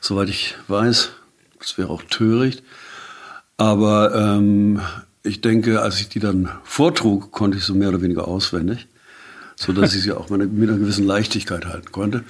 soweit 0.00 0.30
ich 0.30 0.56
weiß. 0.66 1.12
Das 1.60 1.78
wäre 1.78 1.90
auch 1.90 2.02
töricht. 2.02 2.64
Aber 3.56 4.14
ähm, 4.14 4.80
ich 5.22 5.40
denke, 5.40 5.80
als 5.82 6.00
ich 6.00 6.08
die 6.08 6.20
dann 6.20 6.48
vortrug, 6.64 7.32
konnte 7.32 7.58
ich 7.58 7.64
so 7.64 7.74
mehr 7.74 7.88
oder 7.88 8.02
weniger 8.02 8.28
auswendig, 8.28 8.86
so 9.56 9.72
dass 9.72 9.94
ich 9.94 10.02
sie 10.02 10.12
auch 10.12 10.28
mit 10.30 10.40
einer, 10.40 10.78
gewissen 10.78 11.06
Leichtigkeit 11.06 11.66
halten 11.66 11.90
konnte. 11.90 12.24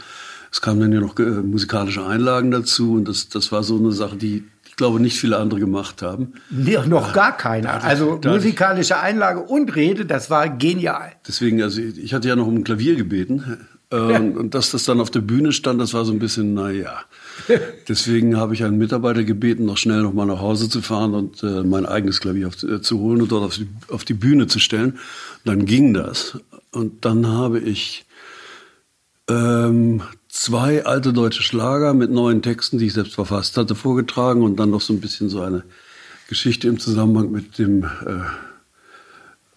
Es 0.51 0.61
kamen 0.61 0.81
dann 0.81 0.93
ja 0.93 1.01
noch 1.01 1.19
äh, 1.19 1.23
musikalische 1.23 2.07
Einlagen 2.07 2.51
dazu 2.51 2.95
und 2.95 3.09
das, 3.09 3.29
das 3.29 3.51
war 3.53 3.63
so 3.63 3.77
eine 3.77 3.93
Sache, 3.93 4.17
die 4.17 4.45
ich 4.69 4.77
glaube 4.77 5.01
nicht 5.01 5.19
viele 5.19 5.39
andere 5.39 5.59
gemacht 5.59 6.03
haben. 6.03 6.35
Nee, 6.51 6.77
noch 6.87 7.15
gar 7.15 7.35
keiner. 7.37 7.83
Also 7.83 8.21
musikalische 8.23 9.01
Einlage 9.01 9.41
und 9.41 9.75
Rede, 9.75 10.05
das 10.05 10.29
war 10.29 10.51
genial. 10.51 11.13
Deswegen, 11.27 11.63
also 11.63 11.81
ich 11.81 12.13
hatte 12.13 12.29
ja 12.29 12.37
noch 12.37 12.47
um 12.47 12.57
ein 12.57 12.65
Klavier 12.65 12.95
gebeten 12.95 13.67
äh, 13.91 13.97
ja. 13.97 14.19
und 14.19 14.55
dass 14.55 14.73
das 14.73 14.85
dann 14.85 15.01
auf 15.01 15.11
der 15.11 15.21
Bühne 15.21 15.53
stand, 15.53 15.81
das 15.81 15.95
war 15.95 16.05
so 16.05 16.13
ein 16.13 16.19
bisschen, 16.19 16.53
naja. 16.53 17.01
Deswegen 17.89 18.37
habe 18.37 18.55
ich 18.55 18.65
einen 18.65 18.79
Mitarbeiter 18.79 19.25
gebeten, 19.25 19.65
noch 19.65 19.77
schnell 19.77 20.03
noch 20.03 20.13
mal 20.13 20.27
nach 20.27 20.41
Hause 20.41 20.69
zu 20.69 20.83
fahren 20.83 21.15
und 21.15 21.43
äh, 21.43 21.63
mein 21.63 21.87
eigenes 21.87 22.21
Klavier 22.21 22.49
auf, 22.49 22.63
äh, 22.63 22.81
zu 22.81 22.99
holen 22.99 23.23
und 23.23 23.33
dort 23.33 23.45
auf 23.45 23.57
die, 23.57 23.69
auf 23.89 24.05
die 24.05 24.15
Bühne 24.15 24.47
zu 24.47 24.59
stellen. 24.59 24.99
dann 25.45 25.65
ging 25.65 25.95
das. 25.95 26.39
Und 26.71 27.05
dann 27.05 27.27
habe 27.27 27.61
ich 27.61 28.05
ähm, 29.29 30.03
zwei 30.29 30.85
alte 30.85 31.13
deutsche 31.13 31.43
Schlager 31.43 31.95
mit 31.95 32.11
neuen 32.11 32.43
Texten, 32.43 32.79
die 32.79 32.87
ich 32.87 32.93
selbst 32.93 33.15
verfasst 33.15 33.57
hatte, 33.57 33.75
vorgetragen 33.75 34.43
und 34.43 34.57
dann 34.57 34.71
noch 34.71 34.81
so 34.81 34.93
ein 34.93 35.01
bisschen 35.01 35.29
so 35.29 35.41
eine 35.41 35.65
Geschichte 36.29 36.69
im 36.69 36.79
Zusammenhang 36.79 37.31
mit 37.31 37.59
dem 37.59 37.85
äh, 37.85 37.89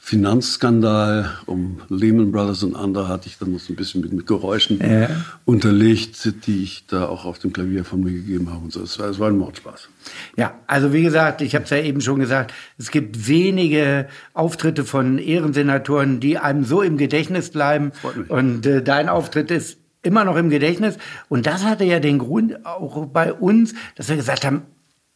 Finanzskandal 0.10 1.30
um 1.46 1.82
Lehman 1.88 2.32
Brothers 2.32 2.64
und 2.64 2.76
andere 2.76 3.08
hatte 3.08 3.28
ich 3.28 3.38
dann 3.38 3.52
noch 3.52 3.60
so 3.60 3.74
ein 3.74 3.76
bisschen 3.76 4.02
mit, 4.02 4.12
mit 4.12 4.26
Geräuschen 4.26 4.80
ja. 4.80 5.08
unterlegt, 5.46 6.48
die 6.48 6.64
ich 6.64 6.88
da 6.88 7.06
auch 7.06 7.26
auf 7.26 7.38
dem 7.38 7.54
Klavier 7.54 7.86
von 7.86 8.02
mir 8.02 8.14
gegeben 8.14 8.50
habe 8.50 8.64
und 8.64 8.74
so. 8.74 8.82
Es 8.82 8.98
war, 8.98 9.08
es 9.08 9.20
war 9.20 9.28
ein 9.28 9.38
Mordspaß. 9.38 9.88
Ja, 10.36 10.56
also 10.66 10.94
wie 10.94 11.04
gesagt, 11.04 11.42
ich 11.42 11.54
habe 11.54 11.66
es 11.66 11.70
ja 11.70 11.78
eben 11.78 12.02
schon 12.02 12.18
gesagt, 12.18 12.56
es 12.80 12.90
gibt 12.90 13.28
wenige 13.28 14.08
Auftritte 14.34 14.84
von 14.84 15.20
Ehrensenatoren, 15.20 16.20
die 16.20 16.40
einem 16.40 16.64
so 16.64 16.82
im 16.82 16.98
Gedächtnis 16.98 17.52
bleiben. 17.52 17.92
Und 18.30 18.66
äh, 18.66 18.82
dein 18.82 19.10
Auftritt 19.10 19.52
ist 19.52 19.78
immer 20.02 20.26
noch 20.26 20.38
im 20.38 20.50
Gedächtnis. 20.50 20.98
Und 21.28 21.46
das 21.46 21.64
hatte 21.64 21.84
ja 21.84 22.00
den 22.00 22.18
Grund 22.18 22.66
auch 22.66 23.06
bei 23.06 23.32
uns, 23.32 23.76
dass 23.94 24.10
wir 24.10 24.16
gesagt 24.16 24.44
haben, 24.44 24.64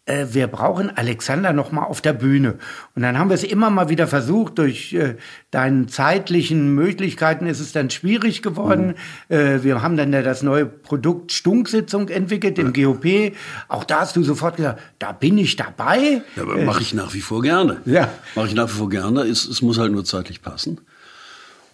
äh, 0.05 0.27
wir 0.31 0.47
brauchen 0.47 0.95
Alexander 0.95 1.53
noch 1.53 1.71
mal 1.71 1.83
auf 1.83 2.01
der 2.01 2.13
Bühne. 2.13 2.55
Und 2.93 3.03
dann 3.03 3.17
haben 3.17 3.29
wir 3.29 3.35
es 3.35 3.43
immer 3.43 3.69
mal 3.69 3.87
wieder 3.87 4.07
versucht. 4.07 4.57
Durch 4.57 4.93
äh, 4.93 5.15
deinen 5.49 5.87
zeitlichen 5.87 6.75
Möglichkeiten 6.75 7.47
ist 7.47 7.61
es 7.61 7.71
dann 7.71 7.89
schwierig 7.89 8.41
geworden. 8.41 8.95
Mhm. 9.29 9.35
Äh, 9.35 9.63
wir 9.63 9.81
haben 9.81 9.95
dann 9.95 10.11
ja 10.11 10.21
das 10.21 10.43
neue 10.43 10.65
Produkt 10.65 11.31
Stunksitzung 11.31 12.09
entwickelt 12.09 12.59
im 12.59 12.73
ja. 12.73 12.87
GOP. 12.87 13.33
Auch 13.69 13.85
da 13.85 14.01
hast 14.01 14.15
du 14.17 14.23
sofort 14.23 14.57
gesagt, 14.57 14.81
da 14.99 15.13
bin 15.13 15.37
ich 15.37 15.55
dabei. 15.55 16.21
Ja, 16.35 16.43
aber 16.43 16.57
mache 16.57 16.81
ich 16.81 16.93
nach 16.93 17.13
wie 17.13 17.21
vor 17.21 17.41
gerne. 17.41 17.81
Ja. 17.85 18.09
Mache 18.35 18.47
ich 18.47 18.55
nach 18.55 18.67
wie 18.67 18.77
vor 18.77 18.89
gerne. 18.89 19.21
Es, 19.21 19.45
es 19.45 19.61
muss 19.61 19.77
halt 19.77 19.93
nur 19.93 20.03
zeitlich 20.03 20.41
passen. 20.41 20.81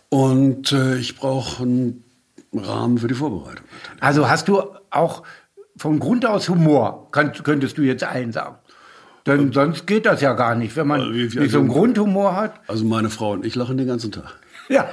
Und 0.09 0.71
äh, 0.71 0.97
ich 0.97 1.15
brauche 1.15 1.63
einen 1.63 2.03
Rahmen 2.53 2.97
für 2.99 3.07
die 3.07 3.15
Vorbereitung. 3.15 3.65
Also 3.99 4.29
hast 4.29 4.47
du 4.47 4.61
auch 4.91 5.23
von 5.79 5.97
Grund 5.99 6.25
aus 6.25 6.49
Humor, 6.49 7.07
könnt, 7.11 7.43
könntest 7.43 7.77
du 7.77 7.81
jetzt 7.81 8.03
allen 8.03 8.33
sagen. 8.33 8.57
Denn 9.25 9.39
also, 9.39 9.53
sonst 9.53 9.87
geht 9.87 10.05
das 10.05 10.21
ja 10.21 10.33
gar 10.33 10.55
nicht, 10.55 10.75
wenn 10.75 10.87
man 10.87 11.01
also, 11.01 11.11
nicht 11.11 11.51
so 11.51 11.59
einen 11.59 11.69
Grundhumor 11.69 12.35
hat. 12.35 12.59
Also 12.67 12.85
meine 12.85 13.09
Frau 13.09 13.31
und 13.31 13.45
ich 13.45 13.55
lachen 13.55 13.77
den 13.77 13.87
ganzen 13.87 14.11
Tag. 14.11 14.37
Ja, 14.71 14.87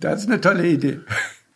das 0.00 0.22
ist 0.22 0.30
eine 0.30 0.40
tolle 0.40 0.66
Idee. 0.66 1.00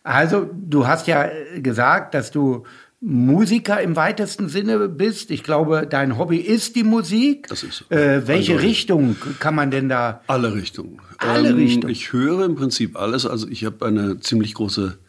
Also 0.03 0.47
du 0.53 0.85
hast 0.85 1.07
ja 1.07 1.27
gesagt, 1.57 2.13
dass 2.13 2.29
du 2.29 2.65
Musiker 3.01 3.81
im 3.81 3.95
weitesten 3.95 4.47
Sinne 4.47 4.87
bist. 4.89 5.31
Ich 5.31 5.41
glaube, 5.43 5.87
dein 5.89 6.19
Hobby 6.19 6.37
ist 6.37 6.75
die 6.75 6.83
Musik. 6.83 7.47
Das 7.47 7.63
ist 7.63 7.77
so. 7.77 7.85
Äh, 7.95 8.27
welche 8.27 8.53
also, 8.53 8.63
Richtung 8.63 9.15
kann 9.39 9.55
man 9.55 9.71
denn 9.71 9.89
da? 9.89 10.21
Alle 10.27 10.53
Richtungen. 10.53 10.99
Alle 11.17 11.49
ähm, 11.49 11.55
Richtungen. 11.55 11.91
Ich 11.91 12.13
höre 12.13 12.45
im 12.45 12.53
Prinzip 12.53 12.95
alles. 12.95 13.25
Also 13.25 13.47
ich 13.47 13.65
habe 13.65 13.83
eine 13.87 14.19
ziemlich 14.19 14.53
große 14.53 14.99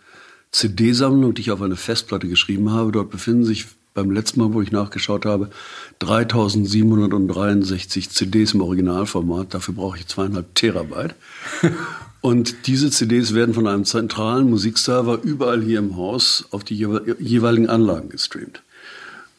CD-Sammlung, 0.54 1.34
die 1.34 1.42
ich 1.42 1.50
auf 1.50 1.60
eine 1.62 1.74
Festplatte 1.76 2.28
geschrieben 2.28 2.70
habe. 2.70 2.92
Dort 2.92 3.10
befinden 3.10 3.44
sich 3.44 3.66
beim 3.92 4.12
letzten 4.12 4.40
Mal, 4.40 4.54
wo 4.54 4.62
ich 4.62 4.72
nachgeschaut 4.72 5.26
habe, 5.26 5.50
3763 5.98 8.08
CDs 8.10 8.54
im 8.54 8.60
Originalformat. 8.60 9.52
Dafür 9.52 9.74
brauche 9.74 9.98
ich 9.98 10.06
zweieinhalb 10.06 10.54
Terabyte. 10.54 11.16
Und 12.20 12.68
diese 12.68 12.90
CDs 12.90 13.34
werden 13.34 13.52
von 13.52 13.66
einem 13.66 13.84
zentralen 13.84 14.48
Musikserver 14.48 15.18
überall 15.22 15.60
hier 15.60 15.80
im 15.80 15.96
Haus 15.96 16.46
auf 16.52 16.62
die 16.64 16.74
jeweiligen 16.74 17.68
Anlagen 17.68 18.08
gestreamt. 18.08 18.62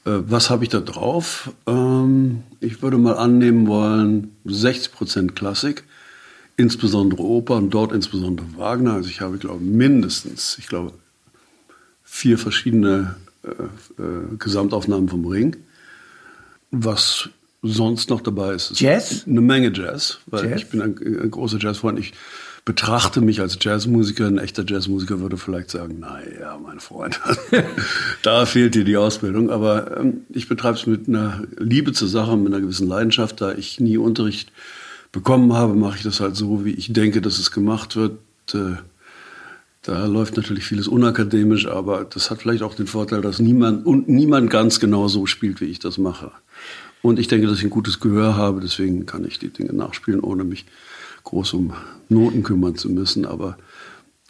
Äh, 0.05 0.19
was 0.27 0.49
habe 0.49 0.65
ich 0.65 0.69
da 0.69 0.81
drauf? 0.81 1.51
Ähm, 1.65 2.43
ich 2.59 2.83
würde 2.83 2.97
mal 2.97 3.17
annehmen 3.17 3.67
wollen, 3.67 4.35
60% 4.45 5.31
Klassik, 5.31 5.85
insbesondere 6.57 7.23
Oper 7.23 7.55
und 7.55 7.69
dort 7.71 7.91
insbesondere 7.91 8.45
Wagner. 8.55 8.93
Also 8.93 9.09
ich 9.09 9.21
habe, 9.21 9.37
glaube 9.37 9.63
mindestens, 9.63 10.57
ich 10.59 10.67
glaube, 10.67 10.93
vier 12.15 12.37
verschiedene 12.37 13.17
äh, 13.43 13.49
äh, 14.01 14.37
Gesamtaufnahmen 14.39 15.09
vom 15.09 15.25
Ring. 15.25 15.57
Was 16.71 17.29
sonst 17.61 18.09
noch 18.09 18.21
dabei 18.21 18.53
ist, 18.53 18.71
ist 18.71 18.79
Jazz? 18.79 19.25
eine 19.27 19.41
Menge 19.41 19.71
Jazz, 19.73 20.19
weil 20.27 20.49
Jazz? 20.49 20.61
ich 20.61 20.69
bin 20.69 20.81
ein, 20.81 20.95
ein 20.97 21.29
großer 21.29 21.57
Jazzfreund. 21.59 21.99
Ich 21.99 22.13
betrachte 22.63 23.19
mich 23.19 23.41
als 23.41 23.57
Jazzmusiker. 23.59 24.27
Ein 24.27 24.37
echter 24.37 24.63
Jazzmusiker 24.65 25.19
würde 25.19 25.35
vielleicht 25.35 25.71
sagen, 25.71 25.99
naja, 25.99 26.57
mein 26.63 26.79
Freund, 26.79 27.19
da 28.21 28.45
fehlt 28.45 28.75
dir 28.75 28.85
die 28.85 28.95
Ausbildung. 28.95 29.49
Aber 29.49 29.97
ähm, 29.97 30.21
ich 30.29 30.47
betreibe 30.47 30.77
es 30.77 30.87
mit 30.87 31.09
einer 31.09 31.43
Liebe 31.57 31.91
zur 31.91 32.07
Sache, 32.07 32.37
mit 32.37 32.53
einer 32.53 32.61
gewissen 32.61 32.87
Leidenschaft. 32.87 33.41
Da 33.41 33.51
ich 33.51 33.81
nie 33.81 33.97
Unterricht 33.97 34.53
bekommen 35.11 35.51
habe, 35.51 35.73
mache 35.73 35.97
ich 35.97 36.03
das 36.03 36.21
halt 36.21 36.37
so, 36.37 36.63
wie 36.63 36.71
ich 36.71 36.93
denke, 36.93 37.21
dass 37.21 37.39
es 37.39 37.51
gemacht 37.51 37.97
wird. 37.97 38.19
Äh, 38.53 38.77
da 39.85 40.05
läuft 40.05 40.35
natürlich 40.35 40.65
vieles 40.65 40.87
unakademisch, 40.87 41.67
aber 41.67 42.05
das 42.05 42.31
hat 42.31 42.41
vielleicht 42.41 42.63
auch 42.63 42.73
den 42.73 42.87
Vorteil, 42.87 43.21
dass 43.21 43.39
niemand 43.39 43.85
und 43.85 44.09
niemand 44.09 44.49
ganz 44.49 44.79
genau 44.79 45.07
so 45.07 45.27
spielt, 45.27 45.61
wie 45.61 45.65
ich 45.65 45.79
das 45.79 45.97
mache. 45.97 46.31
Und 47.03 47.19
ich 47.19 47.27
denke, 47.27 47.45
dass 47.45 47.59
ich 47.59 47.65
ein 47.65 47.69
gutes 47.69 47.99
Gehör 47.99 48.35
habe, 48.35 48.61
deswegen 48.61 49.05
kann 49.05 49.25
ich 49.25 49.37
die 49.37 49.49
Dinge 49.49 49.73
nachspielen, 49.73 50.21
ohne 50.21 50.43
mich 50.43 50.65
groß 51.23 51.53
um 51.53 51.73
Noten 52.09 52.41
kümmern 52.41 52.75
zu 52.75 52.89
müssen. 52.89 53.25
Aber 53.25 53.57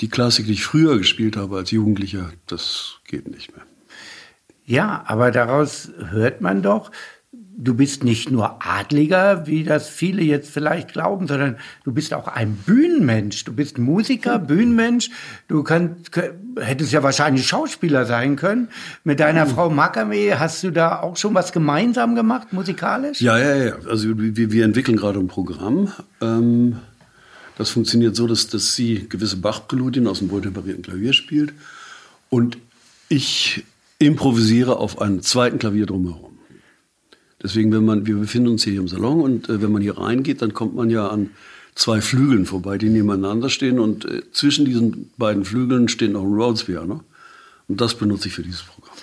die 0.02 0.10
Klassik, 0.10 0.46
die 0.46 0.54
ich 0.54 0.66
früher 0.66 0.98
gespielt 0.98 1.38
habe 1.38 1.56
als 1.56 1.72
Jugendlicher, 1.72 2.32
das 2.48 2.96
geht 3.08 3.30
nicht 3.30 3.56
mehr. 3.56 3.66
Ja, 4.66 5.04
aber 5.08 5.32
daraus 5.32 5.92
hört 6.10 6.42
man 6.42 6.64
doch, 6.64 6.92
du 7.58 7.74
bist 7.74 8.04
nicht 8.04 8.32
nur 8.32 8.66
Adliger, 8.66 9.48
wie 9.48 9.64
das 9.64 9.90
viele 9.90 10.24
jetzt 10.24 10.50
vielleicht 10.50 10.94
glauben, 10.94 11.28
sondern 11.28 11.58
du 11.84 11.94
bist 11.94 12.14
auch 12.14 12.28
ein 12.28 12.56
Bühnenmensch. 12.56 13.44
Du 13.46 13.54
bist 13.54 13.78
Musiker, 13.78 14.40
Bühnenmensch. 14.40 15.10
Du 15.48 15.64
kannst, 15.64 16.12
hättest 16.60 16.92
ja 16.92 17.04
wahrscheinlich 17.04 17.48
Schauspieler 17.48 18.06
sein 18.06 18.36
können. 18.36 18.70
Mit 19.04 19.20
deiner 19.20 19.46
Frau 19.48 19.70
Makame 19.70 20.40
hast 20.40 20.64
du 20.64 20.72
da 20.72 21.00
auch 21.02 21.18
schon 21.18 21.34
was 21.34 21.52
gemeinsam 21.52 22.16
gemacht, 22.16 22.54
musikalisch? 22.54 23.22
Ja, 23.22 23.38
ja, 23.38 23.56
ja. 23.56 23.76
Also 23.90 24.10
wir, 24.18 24.52
wir 24.52 24.66
entwickeln 24.66 24.98
gerade 24.98 25.20
ein 25.20 25.28
Programm. 25.28 25.92
Ähm, 26.22 26.78
das 27.58 27.70
funktioniert 27.70 28.16
so, 28.16 28.28
dass, 28.28 28.48
dass 28.48 28.76
sie 28.76 29.08
gewisse 29.08 29.38
Bach-Präludien 29.38 30.08
aus 30.08 30.20
dem 30.20 30.30
wohltemperierten 30.30 30.84
Klavier 30.84 31.14
spielt 31.14 31.54
und 32.30 32.58
ich 33.08 33.64
improvisiere 34.00 34.78
auf 34.78 35.02
einem 35.02 35.22
zweiten 35.22 35.58
Klavier 35.58 35.86
drumherum. 35.86 36.25
Deswegen, 37.46 37.72
wenn 37.72 37.86
man, 37.86 38.08
wir 38.08 38.16
befinden 38.16 38.50
uns 38.50 38.64
hier 38.64 38.80
im 38.80 38.88
Salon 38.88 39.22
und 39.22 39.50
äh, 39.50 39.62
wenn 39.62 39.72
man 39.72 39.84
hier 39.84 40.00
reingeht, 40.00 40.42
dann 40.42 40.56
kommt 40.56 40.74
man 40.74 40.90
ja 40.90 41.10
an 41.10 41.30
zwei 41.76 42.02
Flügeln 42.02 42.48
vorbei, 42.48 42.80
die 42.80 42.90
nebeneinander 42.90 43.50
stehen 43.50 43.78
und 43.78 44.04
äh, 44.04 44.24
zwischen 44.32 44.66
diesen 44.66 45.12
beiden 45.16 45.46
Flügeln 45.46 45.88
steht 45.88 46.12
noch 46.12 46.24
ein 46.24 46.34
Rhodes 46.34 46.64
Piano. 46.64 47.02
Und 47.68 47.82
das 47.82 47.94
benutze 47.94 48.30
ich 48.30 48.34
für 48.34 48.42
dieses 48.42 48.64
Programm. 48.64 48.96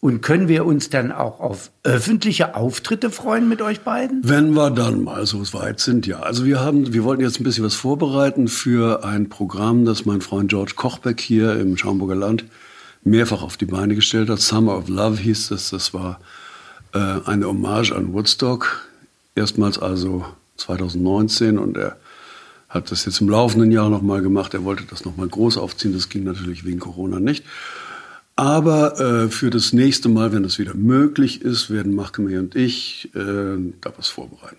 Und 0.00 0.22
können 0.22 0.48
wir 0.48 0.64
uns 0.64 0.88
dann 0.88 1.12
auch 1.12 1.40
auf 1.40 1.72
öffentliche 1.82 2.54
Auftritte 2.54 3.10
freuen 3.10 3.50
mit 3.50 3.60
euch 3.60 3.80
beiden? 3.80 4.22
Wenn 4.24 4.54
wir 4.54 4.70
dann 4.70 5.04
mal 5.04 5.26
so 5.26 5.42
weit 5.52 5.78
sind, 5.80 6.06
ja. 6.06 6.20
Also 6.20 6.46
wir 6.46 6.60
haben, 6.60 6.94
wir 6.94 7.04
wollten 7.04 7.22
jetzt 7.22 7.38
ein 7.38 7.44
bisschen 7.44 7.64
was 7.64 7.74
vorbereiten 7.74 8.48
für 8.48 9.04
ein 9.04 9.28
Programm, 9.28 9.84
das 9.84 10.06
mein 10.06 10.22
Freund 10.22 10.48
George 10.48 10.72
Kochbeck 10.74 11.20
hier 11.20 11.60
im 11.60 11.76
Schaumburger 11.76 12.14
Land 12.14 12.46
mehrfach 13.02 13.42
auf 13.42 13.58
die 13.58 13.66
Beine 13.66 13.94
gestellt 13.94 14.30
hat. 14.30 14.40
Summer 14.40 14.78
of 14.78 14.88
Love 14.88 15.18
hieß 15.18 15.48
das. 15.48 15.68
Das 15.68 15.92
war 15.92 16.18
eine 16.98 17.46
Hommage 17.46 17.92
an 17.92 18.12
Woodstock. 18.12 18.88
Erstmals 19.34 19.78
also 19.78 20.24
2019 20.56 21.58
und 21.58 21.76
er 21.76 21.96
hat 22.68 22.90
das 22.90 23.04
jetzt 23.04 23.20
im 23.20 23.28
laufenden 23.28 23.70
Jahr 23.72 23.88
nochmal 23.90 24.20
gemacht. 24.22 24.54
Er 24.54 24.64
wollte 24.64 24.84
das 24.88 25.04
nochmal 25.04 25.28
groß 25.28 25.58
aufziehen. 25.58 25.92
Das 25.92 26.08
ging 26.08 26.24
natürlich 26.24 26.64
wegen 26.64 26.80
Corona 26.80 27.20
nicht. 27.20 27.44
Aber 28.36 28.98
äh, 29.00 29.28
für 29.28 29.50
das 29.50 29.72
nächste 29.72 30.08
Mal, 30.08 30.32
wenn 30.32 30.44
es 30.44 30.58
wieder 30.58 30.74
möglich 30.74 31.42
ist, 31.42 31.70
werden 31.70 31.94
Machkeme 31.94 32.38
und 32.40 32.56
ich 32.56 33.10
äh, 33.14 33.18
da 33.80 33.92
was 33.96 34.08
vorbereiten. 34.08 34.56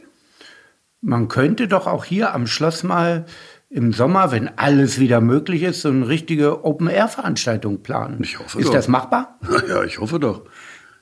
Man 1.01 1.27
könnte 1.27 1.68
doch 1.68 1.86
auch 1.86 2.06
hier 2.06 2.34
am 2.34 2.48
Schloss 2.48 2.84
mal 2.84 3.25
im 3.70 3.92
Sommer, 3.92 4.32
wenn 4.32 4.48
alles 4.58 5.00
wieder 5.00 5.20
möglich 5.20 5.63
ist, 5.63 5.82
so 5.82 5.89
eine 5.89 6.08
richtige 6.08 6.63
Open-Air-Veranstaltung 6.63 7.84
planen. 7.84 8.24
Ich 8.24 8.39
hoffe 8.39 8.60
ist 8.60 8.68
doch. 8.68 8.74
das 8.74 8.88
machbar? 8.88 9.39
Ja, 9.68 9.84
ich 9.84 10.00
hoffe 10.00 10.20
doch. 10.20 10.44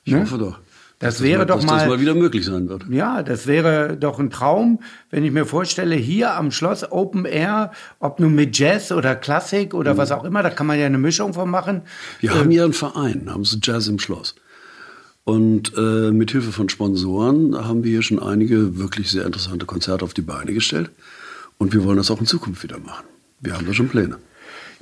Ich 0.02 0.12
Ne? 0.12 0.20
hoffe 0.22 0.38
doch. 0.38 0.58
Das 1.00 1.16
dass 1.16 1.22
wäre 1.22 1.44
doch 1.44 1.56
dass 1.56 1.66
mal, 1.66 1.78
das 1.78 1.88
mal 1.88 2.00
wieder 2.00 2.14
möglich 2.14 2.44
sein 2.44 2.68
wird. 2.68 2.84
ja, 2.88 3.22
das 3.22 3.46
wäre 3.46 3.96
doch 3.96 4.18
ein 4.18 4.30
Traum, 4.30 4.80
wenn 5.10 5.24
ich 5.24 5.32
mir 5.32 5.44
vorstelle, 5.44 5.96
hier 5.96 6.34
am 6.34 6.50
Schloss 6.50 6.90
Open 6.90 7.24
Air, 7.24 7.72
ob 7.98 8.20
nun 8.20 8.34
mit 8.34 8.56
Jazz 8.56 8.92
oder 8.92 9.16
Klassik 9.16 9.74
oder 9.74 9.96
was 9.96 10.12
auch 10.12 10.24
immer, 10.24 10.42
da 10.42 10.50
kann 10.50 10.66
man 10.66 10.78
ja 10.78 10.86
eine 10.86 10.98
Mischung 10.98 11.34
von 11.34 11.50
machen. 11.50 11.82
Wir 12.20 12.34
haben 12.34 12.50
ja 12.50 12.64
einen 12.64 12.72
Verein, 12.72 13.24
namens 13.24 13.58
Jazz 13.62 13.88
im 13.88 13.98
Schloss. 13.98 14.34
Und 15.24 15.72
äh, 15.76 16.10
mit 16.10 16.30
Hilfe 16.30 16.52
von 16.52 16.68
Sponsoren 16.68 17.56
haben 17.56 17.82
wir 17.82 17.90
hier 17.90 18.02
schon 18.02 18.22
einige 18.22 18.78
wirklich 18.78 19.10
sehr 19.10 19.24
interessante 19.24 19.64
Konzerte 19.64 20.04
auf 20.04 20.12
die 20.12 20.22
Beine 20.22 20.52
gestellt. 20.52 20.90
Und 21.56 21.72
wir 21.72 21.84
wollen 21.84 21.96
das 21.96 22.10
auch 22.10 22.20
in 22.20 22.26
Zukunft 22.26 22.62
wieder 22.62 22.78
machen. 22.78 23.04
Wir 23.40 23.54
haben 23.54 23.66
da 23.66 23.72
schon 23.72 23.88
Pläne. 23.88 24.18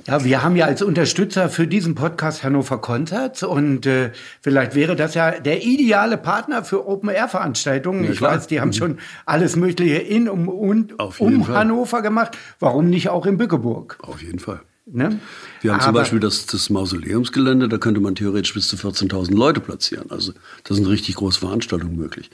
Ja, 0.05 0.23
wir 0.23 0.43
haben 0.43 0.55
ja 0.57 0.65
als 0.65 0.81
Unterstützer 0.81 1.49
für 1.49 1.65
diesen 1.65 1.95
Podcast 1.95 2.43
Hannover 2.43 2.79
Concerts 2.79 3.41
und 3.43 3.85
äh, 3.85 4.11
vielleicht 4.41 4.75
wäre 4.75 4.95
das 4.97 5.13
ja 5.13 5.31
der 5.31 5.63
ideale 5.63 6.17
Partner 6.17 6.65
für 6.65 6.85
Open-Air-Veranstaltungen. 6.87 8.03
Ja, 8.03 8.11
ich 8.11 8.17
klar. 8.17 8.35
weiß, 8.35 8.47
die 8.47 8.59
haben 8.59 8.73
schon 8.73 8.97
alles 9.25 9.55
Mögliche 9.55 9.95
in 9.97 10.27
um, 10.27 10.49
und 10.49 10.99
um 11.19 11.45
Fall. 11.45 11.55
Hannover 11.55 12.01
gemacht. 12.01 12.37
Warum 12.59 12.89
nicht 12.89 13.09
auch 13.09 13.25
in 13.25 13.37
Bückeburg? 13.37 13.97
Auf 14.01 14.21
jeden 14.21 14.39
Fall. 14.39 14.59
Ne? 14.85 15.19
Wir 15.61 15.71
haben 15.71 15.79
zum 15.79 15.89
Aber- 15.89 15.99
Beispiel 15.99 16.19
das, 16.19 16.45
das 16.47 16.69
Mausoleumsgelände, 16.69 17.69
da 17.69 17.77
könnte 17.77 18.01
man 18.01 18.15
theoretisch 18.15 18.53
bis 18.53 18.67
zu 18.67 18.75
14.000 18.75 19.33
Leute 19.33 19.61
platzieren. 19.61 20.11
Also 20.11 20.33
das 20.65 20.75
sind 20.75 20.85
richtig 20.87 21.15
große 21.15 21.39
Veranstaltungen 21.39 21.95
möglich. 21.95 22.29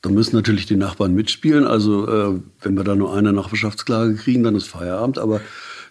Da 0.00 0.08
müssen 0.08 0.36
natürlich 0.36 0.64
die 0.64 0.76
Nachbarn 0.76 1.14
mitspielen. 1.14 1.66
Also 1.66 2.08
äh, 2.08 2.40
wenn 2.62 2.76
wir 2.78 2.84
da 2.84 2.94
nur 2.94 3.14
eine 3.14 3.34
Nachbarschaftsklage 3.34 4.14
kriegen, 4.14 4.42
dann 4.42 4.56
ist 4.56 4.68
Feierabend. 4.68 5.18
Aber 5.18 5.42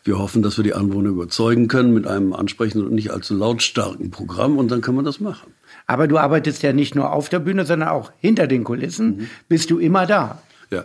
wir 0.03 0.19
hoffen, 0.19 0.41
dass 0.41 0.57
wir 0.57 0.63
die 0.63 0.73
Anwohner 0.73 1.09
überzeugen 1.09 1.67
können 1.67 1.93
mit 1.93 2.07
einem 2.07 2.33
ansprechenden 2.33 2.87
und 2.87 2.95
nicht 2.95 3.11
allzu 3.11 3.35
lautstarken 3.35 4.11
Programm. 4.11 4.57
Und 4.57 4.69
dann 4.69 4.81
kann 4.81 4.95
man 4.95 5.05
das 5.05 5.19
machen. 5.19 5.53
Aber 5.87 6.07
du 6.07 6.17
arbeitest 6.17 6.61
ja 6.63 6.73
nicht 6.73 6.95
nur 6.95 7.11
auf 7.13 7.29
der 7.29 7.39
Bühne, 7.39 7.65
sondern 7.65 7.89
auch 7.89 8.11
hinter 8.19 8.47
den 8.47 8.63
Kulissen. 8.63 9.29
Bist 9.47 9.71
du 9.71 9.79
immer 9.79 10.05
da? 10.05 10.41
Ja, 10.71 10.83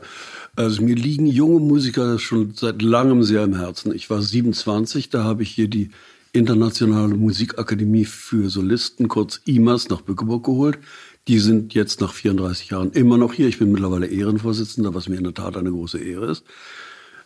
also 0.54 0.82
mir 0.82 0.94
liegen 0.94 1.26
junge 1.26 1.60
Musiker 1.60 2.18
schon 2.18 2.52
seit 2.54 2.82
langem 2.82 3.22
sehr 3.22 3.44
im 3.44 3.56
Herzen. 3.56 3.94
Ich 3.94 4.08
war 4.10 4.22
27, 4.22 5.10
da 5.10 5.24
habe 5.24 5.42
ich 5.42 5.50
hier 5.50 5.68
die 5.68 5.90
Internationale 6.32 7.14
Musikakademie 7.14 8.04
für 8.04 8.50
Solisten, 8.50 9.08
kurz 9.08 9.40
IMAS, 9.46 9.88
nach 9.88 10.02
Bückeburg 10.02 10.44
geholt. 10.44 10.78
Die 11.26 11.38
sind 11.38 11.74
jetzt 11.74 12.00
nach 12.00 12.12
34 12.12 12.70
Jahren 12.70 12.92
immer 12.92 13.18
noch 13.18 13.32
hier. 13.32 13.48
Ich 13.48 13.58
bin 13.58 13.72
mittlerweile 13.72 14.06
Ehrenvorsitzender, 14.06 14.94
was 14.94 15.08
mir 15.08 15.16
in 15.16 15.24
der 15.24 15.34
Tat 15.34 15.56
eine 15.56 15.70
große 15.70 15.98
Ehre 15.98 16.26
ist. 16.26 16.44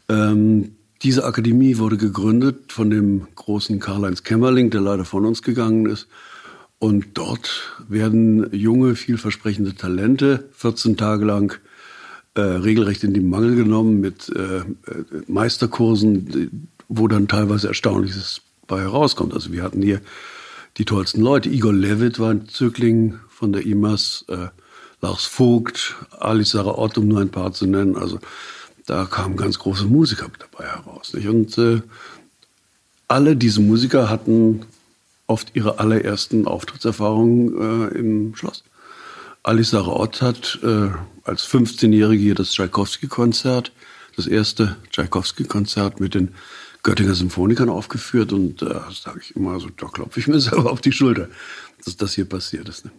Ähm, 0.08 0.76
diese 1.02 1.24
Akademie 1.24 1.78
wurde 1.78 1.96
gegründet 1.96 2.72
von 2.72 2.90
dem 2.90 3.26
großen 3.34 3.80
Karl-Heinz 3.80 4.22
Kämmerling, 4.22 4.70
der 4.70 4.80
leider 4.80 5.04
von 5.04 5.26
uns 5.26 5.42
gegangen 5.42 5.86
ist. 5.86 6.06
Und 6.78 7.06
dort 7.14 7.76
werden 7.88 8.52
junge, 8.52 8.96
vielversprechende 8.96 9.74
Talente 9.74 10.48
14 10.52 10.96
Tage 10.96 11.24
lang 11.24 11.58
äh, 12.34 12.40
regelrecht 12.40 13.04
in 13.04 13.14
die 13.14 13.20
Mangel 13.20 13.56
genommen 13.56 14.00
mit 14.00 14.28
äh, 14.30 14.58
äh, 14.58 14.64
Meisterkursen, 15.26 16.68
wo 16.88 17.08
dann 17.08 17.28
teilweise 17.28 17.68
Erstaunliches 17.68 18.40
bei 18.66 18.80
herauskommt. 18.80 19.34
Also 19.34 19.52
wir 19.52 19.62
hatten 19.62 19.82
hier 19.82 20.00
die 20.78 20.84
tollsten 20.84 21.20
Leute. 21.20 21.50
Igor 21.50 21.72
Levitt 21.72 22.18
war 22.18 22.30
ein 22.30 22.48
Zögling 22.48 23.18
von 23.28 23.52
der 23.52 23.66
IMAS, 23.66 24.24
äh, 24.28 24.48
Lars 25.00 25.24
Vogt, 25.24 25.96
Alice 26.18 26.50
Sarah 26.50 26.78
Ott, 26.78 26.96
um 26.96 27.08
nur 27.08 27.20
ein 27.20 27.30
paar 27.30 27.52
zu 27.52 27.66
nennen. 27.66 27.96
Also 27.96 28.18
da 28.86 29.04
kamen 29.04 29.36
ganz 29.36 29.58
große 29.58 29.84
Musiker 29.84 30.28
dabei 30.38 30.66
heraus. 30.66 31.14
Nicht? 31.14 31.28
Und 31.28 31.56
äh, 31.58 31.82
alle 33.08 33.36
diese 33.36 33.60
Musiker 33.60 34.08
hatten 34.08 34.64
oft 35.26 35.52
ihre 35.54 35.78
allerersten 35.78 36.46
Auftrittserfahrungen 36.46 37.90
äh, 37.92 37.98
im 37.98 38.34
Schloss. 38.34 38.64
Alice 39.42 39.70
Sarah 39.70 39.96
Ott 39.96 40.22
hat 40.22 40.58
äh, 40.62 40.90
als 41.24 41.46
15-Jährige 41.48 42.22
hier 42.22 42.34
das 42.34 42.52
Tschaikowski-Konzert, 42.52 43.72
das 44.16 44.26
erste 44.26 44.76
Tschaikowski-Konzert 44.90 46.00
mit 46.00 46.14
den 46.14 46.34
Göttinger 46.82 47.14
Symphonikern 47.14 47.68
aufgeführt. 47.68 48.32
Und 48.32 48.62
äh, 48.62 48.66
das 48.66 49.02
sage 49.02 49.20
ich 49.22 49.34
immer 49.36 49.58
so, 49.60 49.68
da 49.68 49.86
klopfe 49.86 50.20
ich 50.20 50.28
mir 50.28 50.40
selber 50.40 50.70
auf 50.70 50.80
die 50.80 50.92
Schulter, 50.92 51.28
dass 51.84 51.96
das 51.96 52.14
hier 52.14 52.28
passiert 52.28 52.68
ist. 52.68 52.84
Ne? 52.84 52.92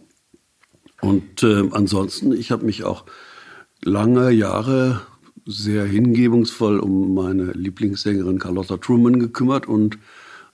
Und 1.00 1.42
äh, 1.42 1.68
ansonsten, 1.72 2.32
ich 2.32 2.50
habe 2.50 2.64
mich 2.64 2.84
auch 2.84 3.04
lange 3.82 4.30
Jahre 4.30 5.02
sehr 5.46 5.84
hingebungsvoll 5.84 6.78
um 6.78 7.14
meine 7.14 7.52
Lieblingssängerin 7.52 8.38
Carlotta 8.38 8.76
Truman 8.78 9.18
gekümmert 9.20 9.66
und 9.66 9.98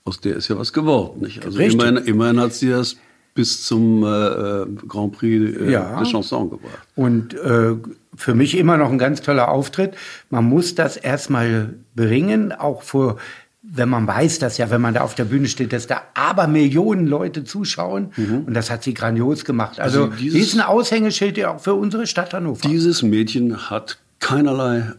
aus 0.04 0.20
der 0.20 0.36
ist 0.36 0.48
ja 0.48 0.58
was 0.58 0.72
geworden. 0.72 1.20
Nicht? 1.20 1.44
Also 1.44 1.58
Richtig. 1.58 1.74
immerhin, 1.80 1.96
immerhin 2.06 2.40
hat 2.40 2.54
sie 2.54 2.70
das 2.70 2.96
bis 3.34 3.64
zum 3.64 4.02
äh, 4.02 4.66
Grand 4.88 5.12
Prix 5.12 5.56
äh, 5.60 5.70
Ja. 5.70 5.98
der 5.98 6.06
Chanson 6.06 6.50
gebracht. 6.50 6.78
Und 6.96 7.34
äh, 7.34 7.76
für 8.16 8.34
mich 8.34 8.58
immer 8.58 8.76
noch 8.76 8.90
ein 8.90 8.98
ganz 8.98 9.20
toller 9.22 9.48
Auftritt. 9.50 9.92
Man 10.30 10.44
muss 10.46 10.74
das 10.74 10.96
erstmal 10.96 11.74
bringen, 11.94 12.50
auch 12.52 12.82
vor, 12.82 13.18
wenn 13.62 13.88
man 13.88 14.06
weiß, 14.08 14.40
dass 14.40 14.58
ja, 14.58 14.70
wenn 14.70 14.80
man 14.80 14.94
da 14.94 15.02
auf 15.02 15.14
der 15.14 15.26
Bühne 15.26 15.46
steht, 15.46 15.72
dass 15.72 15.86
da 15.86 16.02
aber 16.14 16.48
Millionen 16.48 17.06
Leute 17.06 17.44
zuschauen. 17.44 18.10
Und 18.16 18.52
das 18.54 18.68
hat 18.70 18.82
sie 18.82 18.94
grandios 18.94 19.44
gemacht. 19.44 19.78
Also, 19.78 20.06
Mhm. 20.06 20.10
Also 20.10 20.16
dieses- 20.22 20.34
die 20.34 20.40
ist 20.40 20.54
ein 20.54 20.60
Aushängeschild 20.62 21.36
ja 21.38 21.54
auch 21.54 21.60
für 21.60 21.74
unsere 21.74 22.06
Stadt 22.08 22.34
Hannover. 22.34 22.68
Dieses 22.68 23.02
Mädchen 23.02 23.70
hat 23.70 23.98
keinerlei 24.20 24.92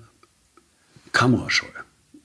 Kamerascheu. 1.11 1.67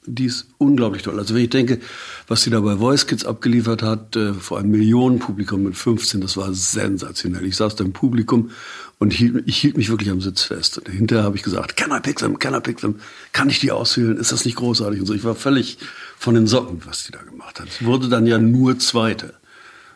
Die 0.09 0.26
ist 0.26 0.46
unglaublich 0.59 1.02
toll. 1.02 1.18
Also 1.18 1.35
wenn 1.35 1.42
ich 1.42 1.50
denke, 1.50 1.80
was 2.28 2.42
sie 2.42 2.50
da 2.50 2.61
bei 2.61 2.76
Voice 2.76 3.09
Kids 3.09 3.24
abgeliefert 3.24 3.82
hat, 3.82 4.14
äh, 4.14 4.35
vor 4.35 4.59
einem 4.59 4.70
Millionenpublikum 4.70 5.64
mit 5.64 5.76
15, 5.76 6.20
das 6.20 6.37
war 6.37 6.54
sensationell. 6.54 7.44
Ich 7.44 7.56
saß 7.56 7.74
da 7.74 7.85
im 7.85 7.92
Publikum 7.92 8.50
und 8.98 9.12
hielt, 9.12 9.42
ich 9.48 9.56
hielt 9.56 9.76
mich 9.76 9.90
wirklich 9.90 10.11
am 10.11 10.20
Sitz 10.20 10.42
fest. 10.42 10.78
Und 10.78 10.88
hinterher 10.88 11.24
habe 11.24 11.37
ich 11.37 11.42
gesagt, 11.42 11.76
can 11.76 11.90
I 11.90 11.98
pick 12.00 12.18
them, 12.18 12.38
can 12.38 12.54
I 12.54 12.61
pick 12.61 12.78
them? 12.78 13.00
Kann 13.32 13.50
ich 13.50 13.59
die 13.59 13.72
auswählen? 13.72 14.16
Ist 14.16 14.30
das 14.30 14.44
nicht 14.44 14.56
großartig? 14.56 15.00
Und 15.00 15.06
so. 15.06 15.14
Ich 15.14 15.24
war 15.24 15.35
völlig 15.35 15.78
von 16.16 16.37
den 16.37 16.46
Socken, 16.46 16.82
was 16.85 17.04
die 17.04 17.12
da 17.12 17.22
gemacht 17.22 17.59
hat. 17.59 17.68
Sie 17.70 17.85
wurde 17.85 18.09
dann 18.09 18.28
ja 18.28 18.38
nur 18.38 18.78
Zweite, 18.78 19.35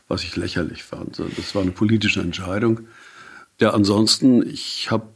was 0.08 0.24
ich 0.24 0.34
lächerlich 0.34 0.82
fand. 0.82 1.20
Das 1.36 1.54
war 1.54 1.62
eine 1.62 1.70
politische 1.70 2.20
Entscheidung. 2.20 2.80
Ja, 3.60 3.70
ansonsten, 3.70 4.42
ich 4.44 4.90
habe 4.90 5.12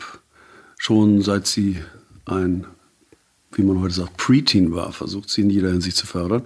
schon 0.85 1.23
seit 1.23 1.47
sie 1.47 1.79
ein, 2.27 2.67
wie 3.53 3.63
man 3.63 3.81
heute 3.81 3.95
sagt, 3.95 4.19
Preteen 4.19 4.75
war, 4.75 4.93
versucht 4.93 5.31
sie 5.31 5.41
in 5.41 5.49
jeder 5.49 5.71
Hinsicht 5.71 5.97
zu 5.97 6.07
fördern. 6.07 6.43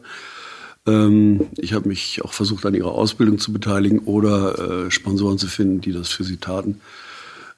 Ähm, 0.87 1.49
ich 1.57 1.73
habe 1.73 1.89
mich 1.89 2.23
auch 2.25 2.33
versucht, 2.33 2.65
an 2.65 2.75
ihrer 2.75 2.93
Ausbildung 2.93 3.41
zu 3.41 3.53
beteiligen 3.53 3.99
oder 4.01 4.87
äh, 4.87 4.91
Sponsoren 4.93 5.39
zu 5.39 5.49
finden, 5.49 5.81
die 5.81 5.91
das 5.91 6.11
für 6.11 6.23
sie 6.23 6.37
taten. 6.37 6.81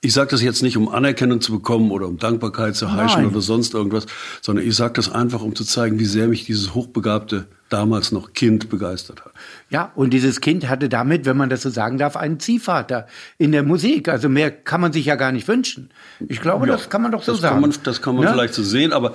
Ich 0.03 0.15
sage 0.15 0.31
das 0.31 0.41
jetzt 0.43 0.63
nicht, 0.63 0.79
um 0.79 0.89
Anerkennung 0.89 1.43
zu 1.43 1.53
bekommen 1.53 1.91
oder 1.91 2.09
um 2.09 2.17
Dankbarkeit 2.17 2.75
zu 2.75 2.91
heischen 2.93 3.23
Nein. 3.23 3.31
oder 3.31 3.43
sonst 3.43 3.75
irgendwas, 3.75 4.07
sondern 4.41 4.67
ich 4.67 4.75
sage 4.75 4.95
das 4.95 5.11
einfach, 5.13 5.43
um 5.43 5.55
zu 5.55 5.63
zeigen, 5.63 5.99
wie 5.99 6.07
sehr 6.07 6.27
mich 6.27 6.47
dieses 6.47 6.75
hochbegabte, 6.75 7.47
damals 7.69 8.11
noch 8.11 8.33
Kind 8.33 8.71
begeistert 8.71 9.25
hat. 9.25 9.33
Ja, 9.69 9.93
und 9.95 10.11
dieses 10.15 10.41
Kind 10.41 10.69
hatte 10.71 10.89
damit, 10.89 11.27
wenn 11.27 11.37
man 11.37 11.51
das 11.51 11.61
so 11.63 11.69
sagen 11.71 11.99
darf, 11.99 12.17
einen 12.17 12.41
Ziehvater 12.41 13.07
in 13.37 13.53
der 13.53 13.63
Musik. 13.63 14.09
Also 14.09 14.31
mehr 14.31 14.51
kann 14.51 14.81
man 14.81 14.93
sich 14.95 15.05
ja 15.05 15.17
gar 15.17 15.33
nicht 15.33 15.47
wünschen. 15.49 15.91
Ich 16.29 16.41
glaube, 16.41 16.67
Ja, 16.67 16.73
das 16.73 16.89
kann 16.89 17.03
man 17.03 17.13
doch 17.13 17.23
so 17.23 17.33
das 17.33 17.43
sagen. 17.43 17.61
Kann 17.61 17.71
man, 17.71 17.75
das 17.85 18.01
kann 18.01 18.15
man 18.17 18.25
Ne? 18.25 18.33
vielleicht 18.33 18.55
so 18.55 18.63
sehen, 18.63 18.93
aber 18.95 19.13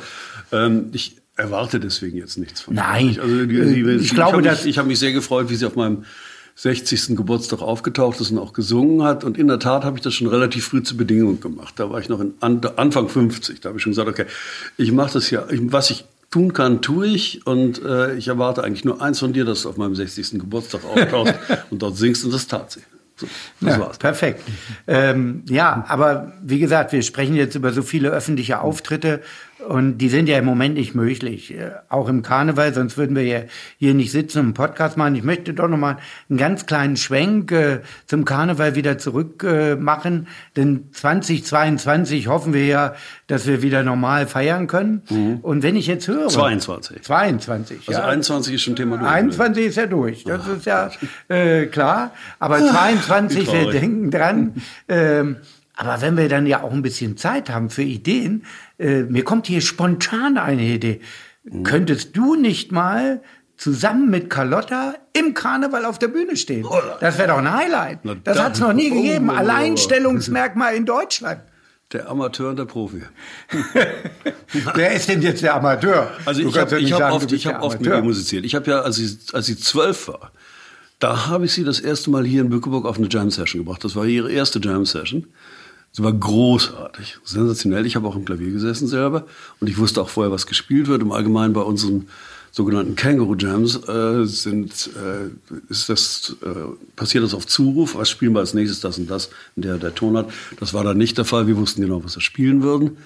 ähm, 0.52 0.90
ich 0.94 1.18
erwarte 1.36 1.80
deswegen 1.82 2.16
jetzt 2.18 2.38
nichts 2.38 2.62
von 2.62 2.76
Nein. 2.76 3.18
Also, 3.22 3.46
die, 3.46 3.58
Äh, 3.58 3.74
die, 3.74 4.04
ich 4.04 4.12
glaube, 4.14 4.34
habe 4.34 4.42
dass- 4.44 4.62
mich, 4.64 4.70
ich 4.70 4.78
habe 4.78 4.88
mich 4.88 5.00
sehr 5.00 5.12
gefreut, 5.12 5.50
wie 5.50 5.56
sie 5.56 5.66
auf 5.66 5.76
meinem 5.76 6.06
60. 6.56 7.16
Geburtstag 7.18 7.62
aufgetaucht 7.62 8.20
ist 8.22 8.32
und 8.32 8.40
auch 8.40 8.54
gesungen 8.54 9.04
hat. 9.04 9.24
Und 9.24 9.38
in 9.38 9.48
der 9.48 9.60
Tat 9.60 9.84
habe 9.84 9.98
ich 9.98 10.04
das 10.04 10.14
schon 10.14 10.28
relativ 10.28 10.66
früh 10.68 10.82
zur 10.82 10.98
Bedingung 10.98 11.40
gemacht. 11.42 11.74
Da 11.78 11.90
war 11.90 12.00
ich 12.00 12.08
noch 12.08 12.22
in 12.22 12.34
An 12.40 12.62
Anfang 12.78 13.10
50. 13.10 13.60
Da 13.60 13.70
habe 13.70 13.78
ich 13.78 13.84
schon 13.84 13.92
gesagt, 13.92 14.08
okay, 14.08 14.26
ich 14.78 14.92
mache 14.94 15.14
das 15.14 15.30
ja, 15.32 15.46
was 15.50 15.90
ich 15.90 16.06
tun 16.32 16.54
kann, 16.54 16.82
tue 16.82 17.08
ich. 17.08 17.46
Und 17.46 17.84
äh, 17.84 18.16
ich 18.16 18.30
erwarte 18.30 18.64
eigentlich 18.64 18.86
nur 18.86 19.02
eins 19.02 19.20
von 19.20 19.34
dir, 19.34 19.44
dass 19.44 19.64
du 19.64 19.70
auf 19.70 19.78
meinem 19.78 19.96
60. 19.96 20.32
Geburtstag 20.40 20.82
auftauchst 20.86 21.36
und 21.72 21.82
dort 21.82 21.98
singst. 21.98 22.24
Und 22.24 22.34
das 22.34 22.48
tat 22.48 22.72
sie. 22.72 22.82
So, 23.18 23.28
das 23.62 23.76
Ja, 23.76 23.80
war's. 23.80 23.98
perfekt. 23.98 24.42
Ähm, 24.88 25.44
ja, 25.48 25.86
aber 25.88 26.34
wie 26.42 26.60
gesagt, 26.60 26.92
wir 26.92 27.02
sprechen 27.02 27.36
jetzt 27.36 27.56
über 27.56 27.72
so 27.72 27.82
viele 27.82 28.10
öffentliche 28.10 28.60
Auftritte 28.60 29.22
und 29.68 29.98
die 30.00 30.10
sind 30.10 30.28
ja 30.28 30.38
im 30.38 30.46
Moment 30.46 30.76
nicht 30.76 30.96
möglich. 30.96 31.54
Äh, 31.54 31.72
Auch 31.90 32.10
im 32.10 32.22
Karneval, 32.22 32.74
sonst 32.74 32.98
würden 32.98 33.16
wir 33.16 33.24
ja 33.24 33.40
hier 33.78 33.94
nicht 33.94 34.12
sitzen 34.12 34.40
und 34.40 34.46
einen 34.46 34.54
Podcast 34.54 34.98
machen. 34.98 35.16
Ich 35.16 35.24
möchte 35.24 35.54
doch 35.54 35.68
noch 35.68 35.78
mal 35.78 35.98
einen 36.30 36.38
ganz 36.38 36.66
kleinen 36.66 36.98
Schwenk 36.98 37.52
äh, 37.52 37.80
zum 38.06 38.26
Karneval 38.26 38.76
wieder 38.76 38.98
zurück 38.98 39.44
äh, 39.44 39.76
machen, 39.76 40.28
denn 40.56 40.90
2022 40.92 42.28
hoffen 42.28 42.54
wir 42.54 42.66
ja, 42.66 42.96
dass 43.28 43.48
wir 43.48 43.62
wieder 43.62 43.84
normal 43.84 44.28
feiern 44.28 44.68
können. 44.68 45.40
Und 45.42 45.64
wenn 45.64 45.76
ich 45.76 45.88
jetzt 45.88 46.08
höre 46.08 46.28
22. 46.28 47.02
22, 47.02 47.88
Also 47.88 48.00
ja. 48.00 48.08
21 48.08 48.54
ist 48.56 48.62
schon 48.62 48.76
Thema 48.76 48.98
durch. 48.98 49.10
21 49.10 49.66
ist 49.66 49.76
ja 49.78 49.86
durch, 49.88 50.24
das 50.26 50.48
ist 50.48 50.66
ja 50.66 50.92
äh, 51.28 51.66
klar. 51.68 52.12
Aber 52.40 52.60
22, 52.70 53.48
wie 53.48 53.52
wir 53.52 53.72
denken 53.72 54.12
dran. 54.12 54.54
Ähm, 54.88 55.38
aber 55.76 56.02
wenn 56.02 56.18
wir 56.18 56.30
dann 56.30 56.46
ja 56.48 56.64
auch 56.64 56.72
ein 56.72 56.82
bisschen 56.82 57.18
Zeit 57.18 57.50
haben 57.50 57.70
für 57.70 57.84
Ideen, 57.84 58.46
äh, 58.80 59.04
mir 59.04 59.24
kommt 59.24 59.48
hier 59.48 59.62
spontan 59.62 60.38
eine 60.38 60.64
Idee. 60.64 61.02
Mhm. 61.44 61.64
Könntest 61.64 62.16
du 62.18 62.36
nicht 62.36 62.72
mal 62.72 63.22
zusammen 63.58 64.10
mit 64.10 64.30
Carlotta 64.30 64.96
im 65.14 65.34
Karneval 65.34 65.86
auf 65.86 65.98
der 66.00 66.10
Bühne 66.10 66.36
stehen? 66.38 66.66
Das 67.00 67.18
wäre 67.18 67.30
doch 67.30 67.38
ein 67.38 67.52
Highlight. 67.54 68.00
Na 68.04 68.16
Das 68.24 68.40
hat 68.40 68.54
es 68.56 68.60
noch 68.60 68.74
nie 68.74 68.92
Oh, 68.92 68.96
gegeben. 68.96 69.30
oh, 69.30 69.32
oh, 69.32 69.36
oh. 69.36 69.40
Alleinstellungsmerkmal 69.40 70.76
in 70.76 70.86
Deutschland. 70.86 71.42
Der 71.94 72.10
Amateur 72.10 72.50
und 72.50 72.58
der 72.58 72.66
Profi. 72.66 73.04
Wer 74.74 74.94
ist 74.94 75.08
denn 75.08 75.22
jetzt 75.22 75.44
der 75.44 75.56
Amateur? 75.56 76.12
Also 76.26 76.42
Du 76.42 76.50
ich 76.50 76.58
habe 76.58 76.80
ich 76.80 76.92
hab 76.94 77.14
oft, 77.14 77.32
ich 77.32 77.46
hab 77.48 77.62
oft 77.62 77.80
mit 77.80 77.90
ihr 77.90 78.02
musiziert. 78.02 78.44
Ich 78.46 78.56
habe 78.56 78.70
ja, 78.72 78.82
als 78.82 78.96
sie, 78.96 79.18
als 79.34 79.46
sie 79.46 79.58
zwölf 79.58 80.08
war, 80.08 80.32
da 81.00 81.28
habe 81.28 81.46
ich 81.46 81.54
sie 81.54 81.64
das 81.64 81.80
erste 81.80 82.10
Mal 82.10 82.26
hier 82.26 82.42
in 82.42 82.50
Bückeburg 82.50 82.86
auf 82.86 82.98
eine 82.98 83.08
Jam-Session 83.10 83.64
gebracht. 83.64 83.84
Das 83.84 83.96
war 83.96 84.06
ihre 84.06 84.32
erste 84.32 84.60
Jam-Session. 84.60 85.28
Sie 85.96 86.04
war 86.04 86.12
großartig, 86.12 87.20
sensationell. 87.24 87.86
Ich 87.86 87.96
habe 87.96 88.06
auch 88.06 88.18
im 88.18 88.26
Klavier 88.26 88.52
gesessen 88.52 88.86
selber 88.86 89.26
und 89.62 89.70
ich 89.70 89.78
wusste 89.78 90.02
auch 90.02 90.10
vorher, 90.10 90.30
was 90.30 90.46
gespielt 90.46 90.88
wird. 90.88 91.02
Im 91.02 91.14
Allgemeinen 91.14 91.54
bei 91.54 91.62
unseren 91.62 92.10
sogenannten 92.52 92.98
Kangaroo 92.98 93.34
Jams 93.34 93.78
äh, 93.88 94.26
sind, 94.26 94.90
äh, 94.98 95.30
ist 95.70 95.88
das, 95.88 96.36
äh, 96.44 96.50
passiert 96.98 97.24
das 97.24 97.34
auf 97.34 97.48
Zuruf. 97.48 97.96
Was 97.96 98.10
spielen 98.10 98.34
wir 98.34 98.42
als 98.42 98.54
nächstes, 98.54 98.82
das 98.82 98.98
und 98.98 99.10
das, 99.10 99.30
in 99.56 99.62
der 99.62 99.78
der 99.78 99.96
Ton 99.96 100.18
hat. 100.18 100.30
Das 100.60 100.74
war 100.74 100.84
dann 100.84 100.98
nicht 100.98 101.18
der 101.18 101.24
Fall. 101.24 101.48
Wir 101.48 101.56
wussten 101.56 101.82
genau, 101.82 102.04
was 102.04 102.18
wir 102.18 102.22
spielen 102.22 102.62
würden. 102.62 102.98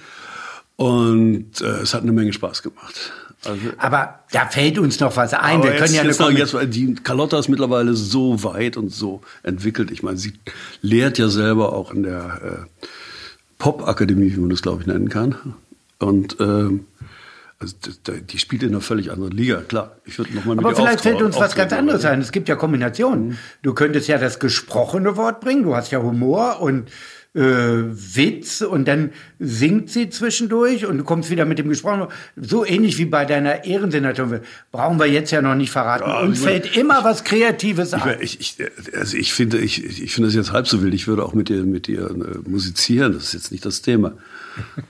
Und 0.75 1.62
äh, 1.62 1.82
es 1.84 1.93
hat 1.93 2.02
eine 2.02 2.12
Menge 2.12 2.34
Spaß 2.34 2.63
gemacht. 2.63 3.12
Also, 3.45 3.67
Aber 3.78 4.19
da 4.32 4.47
fällt 4.47 4.78
uns 4.78 4.99
noch 4.99 5.15
was 5.15 5.34
ein. 5.34 5.63
wir 5.63 5.71
können 5.71 5.93
jetzt, 5.93 5.95
ja 5.95 6.04
jetzt, 6.04 6.19
noch, 6.19 6.32
jetzt, 6.32 6.75
die 6.75 6.95
Carlotta 6.95 7.39
ist 7.39 7.47
mittlerweile 7.47 7.93
so 7.93 8.43
weit 8.43 8.75
und 8.75 8.89
so 8.89 9.21
entwickelt. 9.43 9.91
Ich 9.91 10.04
meine, 10.04 10.17
sie 10.17 10.34
lehrt 10.82 11.17
ja 11.17 11.30
selber 11.30 11.73
auch 11.73 11.93
in 11.93 12.04
der 12.04 12.67
äh, 12.82 12.86
Pop-Akademie, 13.58 14.34
wie 14.36 14.39
man 14.39 14.49
das, 14.49 14.62
glaube 14.62 14.82
ich, 14.82 14.88
nennen 14.88 15.10
kann. 15.10 15.56
Und 15.99 16.38
ähm, 16.39 16.86
also, 17.60 17.75
die 18.06 18.38
spielt 18.39 18.63
in 18.63 18.69
einer 18.69 18.82
völlig 18.82 19.12
anderen 19.12 19.32
Liga. 19.32 19.62
Klar, 19.62 19.97
ich 20.06 20.17
würde 20.17 20.34
noch 20.34 20.45
mal 20.45 20.56
mit 20.56 20.65
Aber 20.65 20.75
vielleicht 20.75 21.02
fällt 21.02 21.21
uns 21.21 21.38
was 21.38 21.56
ganz 21.56 21.73
anderes 21.73 22.06
ein. 22.06 22.21
Es 22.21 22.32
gibt 22.32 22.47
ja 22.47 22.56
Kombinationen. 22.56 23.38
Du 23.62 23.73
könntest 23.73 24.08
ja 24.08 24.17
das 24.17 24.39
gesprochene 24.39 25.17
Wort 25.17 25.41
bringen. 25.41 25.63
Du 25.63 25.75
hast 25.75 25.91
ja 25.91 26.02
Humor 26.02 26.62
und 26.62 26.89
äh, 27.35 27.41
Witz 27.41 28.61
und 28.61 28.87
dann 28.87 29.11
singt 29.39 29.89
sie 29.91 30.09
zwischendurch 30.09 30.85
und 30.85 30.97
du 30.97 31.03
kommst 31.03 31.29
wieder 31.29 31.45
mit 31.45 31.59
dem 31.59 31.69
gesprochenen 31.69 32.01
Wort. 32.01 32.13
So 32.35 32.65
ähnlich 32.65 32.97
wie 32.97 33.05
bei 33.05 33.25
deiner 33.25 33.65
Ehrensenatorin. 33.65 34.41
Brauchen 34.71 34.99
wir 34.99 35.05
jetzt 35.05 35.31
ja 35.31 35.41
noch 35.41 35.55
nicht 35.55 35.69
verraten. 35.69 36.09
Ja, 36.09 36.21
Uns 36.21 36.39
ich 36.39 36.43
fällt 36.43 36.75
immer 36.75 37.03
was 37.03 37.23
Kreatives 37.23 37.93
Ich, 37.93 38.03
ein. 38.03 38.17
ich, 38.21 38.39
ich, 38.39 38.55
also 38.97 39.15
ich 39.15 39.33
finde, 39.33 39.59
ich, 39.59 40.01
ich 40.01 40.13
finde 40.13 40.29
das 40.29 40.35
jetzt 40.35 40.51
halb 40.51 40.67
so 40.67 40.81
wild. 40.81 40.93
Ich 40.93 41.07
würde 41.07 41.23
auch 41.23 41.33
mit 41.33 41.49
ihr, 41.49 41.63
mit 41.63 41.87
ihr 41.87 42.09
äh, 42.09 42.49
musizieren. 42.49 43.13
Das 43.13 43.25
ist 43.25 43.33
jetzt 43.33 43.51
nicht 43.51 43.65
das 43.65 43.81
Thema. 43.81 44.13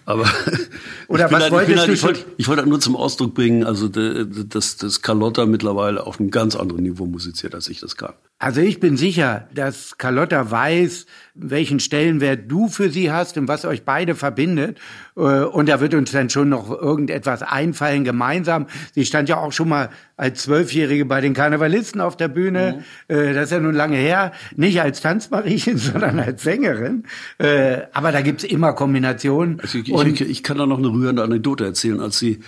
Aber 0.05 0.25
Oder 1.07 1.31
was 1.31 1.43
halt, 1.43 1.45
ich, 1.45 1.51
wolltest 1.51 1.77
halt, 1.79 1.89
du 1.89 1.93
ich, 1.93 2.03
wollte, 2.03 2.25
ich 2.37 2.47
wollte 2.47 2.61
halt 2.61 2.69
nur 2.69 2.79
zum 2.79 2.95
Ausdruck 2.95 3.33
bringen, 3.33 3.63
also 3.63 3.87
dass, 3.87 4.77
dass 4.77 5.01
Carlotta 5.01 5.45
mittlerweile 5.45 6.05
auf 6.05 6.19
einem 6.19 6.31
ganz 6.31 6.55
anderen 6.55 6.83
Niveau 6.83 7.05
musiziert, 7.05 7.55
als 7.55 7.67
ich 7.69 7.79
das 7.79 7.95
kann. 7.95 8.13
Also 8.41 8.61
ich 8.61 8.79
bin 8.79 8.95
sicher, 8.95 9.49
dass 9.53 9.97
Carlotta 9.97 10.49
weiß, 10.49 11.05
welchen 11.35 11.81
Stellenwert 11.81 12.49
du 12.49 12.69
für 12.69 12.89
sie 12.89 13.11
hast 13.11 13.37
und 13.37 13.49
was 13.49 13.65
euch 13.65 13.83
beide 13.83 14.15
verbindet. 14.15 14.79
Äh, 15.19 15.43
Und 15.43 15.67
da 15.69 15.81
wird 15.81 15.93
uns 15.93 16.11
dann 16.11 16.29
schon 16.29 16.49
noch 16.49 16.69
irgendetwas 16.69 17.43
einfallen 17.43 18.03
gemeinsam. 18.03 18.67
Sie 18.95 19.05
stand 19.05 19.29
ja 19.29 19.37
auch 19.37 19.51
schon 19.51 19.69
mal 19.69 19.89
als 20.17 20.43
Zwölfjährige 20.43 21.05
bei 21.05 21.21
den 21.21 21.33
Karnevalisten 21.33 22.01
auf 22.01 22.17
der 22.17 22.29
Bühne. 22.29 22.83
Äh, 23.07 23.33
Das 23.33 23.45
ist 23.45 23.51
ja 23.51 23.59
nun 23.59 23.75
lange 23.75 23.97
her. 23.97 24.31
Nicht 24.55 24.81
als 24.81 25.01
Tanzmariechen, 25.01 25.77
sondern 25.77 26.19
als 26.19 26.43
Sängerin. 26.43 27.03
Äh, 27.37 27.81
Aber 27.93 28.11
da 28.11 28.21
gibt's 28.21 28.43
immer 28.43 28.73
Kombinationen. 28.73 29.61
Ich, 29.63 29.91
Und 29.91 30.07
ich, 30.07 30.21
ich 30.21 30.43
kann 30.43 30.57
da 30.57 30.65
noch 30.65 30.77
eine 30.79 30.87
rührende 30.87 31.23
Anekdote 31.23 31.65
erzählen, 31.65 31.99
als 31.99 32.17
sie 32.19 32.39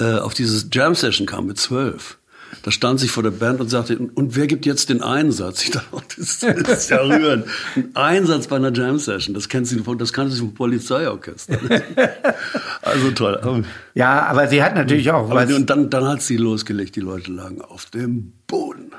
auf 0.00 0.32
dieses 0.32 0.68
Jam-Session 0.70 1.26
kam 1.26 1.46
mit 1.46 1.58
zwölf. 1.58 2.18
Da 2.62 2.70
stand 2.70 3.00
sie 3.00 3.08
vor 3.08 3.22
der 3.22 3.30
Band 3.30 3.60
und 3.60 3.68
sagte, 3.68 3.98
und 3.98 4.36
wer 4.36 4.46
gibt 4.46 4.66
jetzt 4.66 4.88
den 4.90 5.02
Einsatz? 5.02 5.62
Ich 5.68 5.70
dachte, 5.70 5.88
oh, 5.92 6.00
das, 6.16 6.42
ist 6.42 6.90
ja 6.90 6.98
rührend. 6.98 7.46
Ein 7.76 7.90
Einsatz 7.94 8.46
bei 8.46 8.56
einer 8.56 8.72
Jam-Session, 8.72 9.34
das 9.34 9.48
kennt 9.48 9.66
sie 9.66 9.78
von, 9.80 9.98
das 9.98 10.12
kannte 10.12 10.32
sie 10.32 10.40
vom 10.40 10.54
Polizeiorchester. 10.54 11.58
Also 12.82 13.10
toll. 13.10 13.64
Ja, 13.94 14.26
aber 14.26 14.48
sie 14.48 14.62
hat 14.62 14.74
natürlich 14.74 15.10
auch 15.10 15.28
was. 15.28 15.52
und 15.52 15.68
dann, 15.68 15.90
dann 15.90 16.06
hat 16.06 16.22
sie 16.22 16.36
losgelegt, 16.36 16.96
die 16.96 17.00
Leute 17.00 17.30
lagen 17.32 17.60
auf 17.60 17.86
dem 17.86 18.32
Boden. 18.46 18.92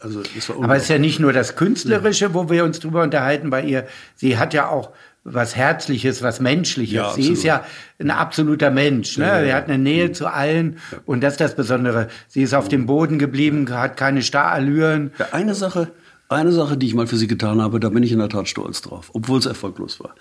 Also, 0.00 0.22
Aber 0.60 0.76
es 0.76 0.84
ist 0.84 0.88
ja 0.88 0.98
nicht 0.98 1.20
nur 1.20 1.32
das 1.32 1.56
Künstlerische, 1.56 2.34
wo 2.34 2.50
wir 2.50 2.64
uns 2.64 2.80
drüber 2.80 3.02
unterhalten 3.02 3.50
bei 3.50 3.62
ihr. 3.62 3.86
Sie 4.14 4.36
hat 4.36 4.52
ja 4.52 4.68
auch 4.68 4.90
was 5.24 5.54
Herzliches, 5.54 6.22
was 6.22 6.40
Menschliches. 6.40 6.94
Ja, 6.94 7.12
sie 7.12 7.32
ist 7.32 7.42
ja 7.42 7.64
ein 7.98 8.10
absoluter 8.10 8.70
Mensch. 8.70 9.18
Ne? 9.18 9.26
Ja, 9.26 9.38
ja, 9.38 9.44
Sie 9.44 9.54
hat 9.54 9.64
eine 9.68 9.78
Nähe 9.78 10.12
zu 10.12 10.26
allen. 10.26 10.78
Und 11.04 11.22
das 11.22 11.34
ist 11.34 11.40
das 11.40 11.56
Besondere. 11.56 12.08
Sie 12.28 12.42
ist 12.42 12.54
auf 12.54 12.68
dem 12.68 12.86
Boden 12.86 13.18
geblieben, 13.18 13.68
hat 13.70 13.96
keine 13.96 14.22
Starallüren. 14.22 15.12
Eine 15.32 15.54
Sache, 15.54 15.92
eine 16.30 16.52
Sache, 16.52 16.76
die 16.76 16.86
ich 16.86 16.94
mal 16.94 17.08
für 17.08 17.16
sie 17.16 17.26
getan 17.26 17.60
habe, 17.60 17.80
da 17.80 17.88
bin 17.88 18.04
ich 18.04 18.12
in 18.12 18.20
der 18.20 18.28
Tat 18.28 18.48
stolz 18.48 18.80
drauf, 18.82 19.10
obwohl 19.14 19.40
es 19.40 19.46
erfolglos 19.46 19.98
war. 19.98 20.14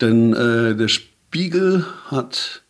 Denn 0.00 0.32
äh, 0.32 0.76
der 0.76 0.88
Spiegel 0.88 1.84
hat 2.06 2.62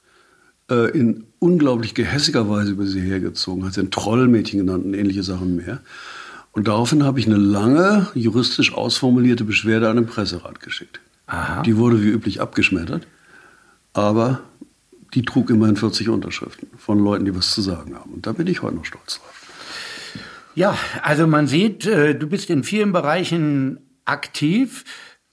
äh, 0.70 0.90
in 0.90 1.26
unglaublich 1.38 1.94
gehässiger 1.94 2.48
Weise 2.48 2.72
über 2.72 2.86
sie 2.86 3.02
hergezogen, 3.02 3.66
hat 3.66 3.74
sie 3.74 3.82
ein 3.82 3.90
Trollmädchen 3.90 4.60
genannt 4.60 4.86
und 4.86 4.94
ähnliche 4.94 5.22
Sachen 5.22 5.56
mehr. 5.56 5.80
Und 6.52 6.68
daraufhin 6.68 7.04
habe 7.04 7.20
ich 7.20 7.26
eine 7.26 7.36
lange, 7.36 8.08
juristisch 8.14 8.72
ausformulierte 8.72 9.44
Beschwerde 9.44 9.88
an 9.88 9.96
den 9.96 10.06
Presserat 10.06 10.60
geschickt. 10.60 11.00
Aha. 11.30 11.62
Die 11.62 11.76
wurde 11.76 12.02
wie 12.02 12.08
üblich 12.08 12.40
abgeschmettert, 12.40 13.06
aber 13.92 14.42
die 15.14 15.22
trug 15.22 15.48
immerhin 15.50 15.76
40 15.76 16.08
Unterschriften 16.08 16.68
von 16.76 16.98
Leuten, 16.98 17.24
die 17.24 17.34
was 17.34 17.52
zu 17.52 17.62
sagen 17.62 17.94
haben. 17.94 18.12
Und 18.12 18.26
da 18.26 18.32
bin 18.32 18.48
ich 18.48 18.62
heute 18.62 18.76
noch 18.76 18.84
stolz 18.84 19.20
drauf. 19.20 20.22
Ja, 20.56 20.76
also 21.02 21.28
man 21.28 21.46
sieht, 21.46 21.86
äh, 21.86 22.16
du 22.16 22.26
bist 22.26 22.50
in 22.50 22.64
vielen 22.64 22.92
Bereichen 22.92 23.78
aktiv. 24.04 24.84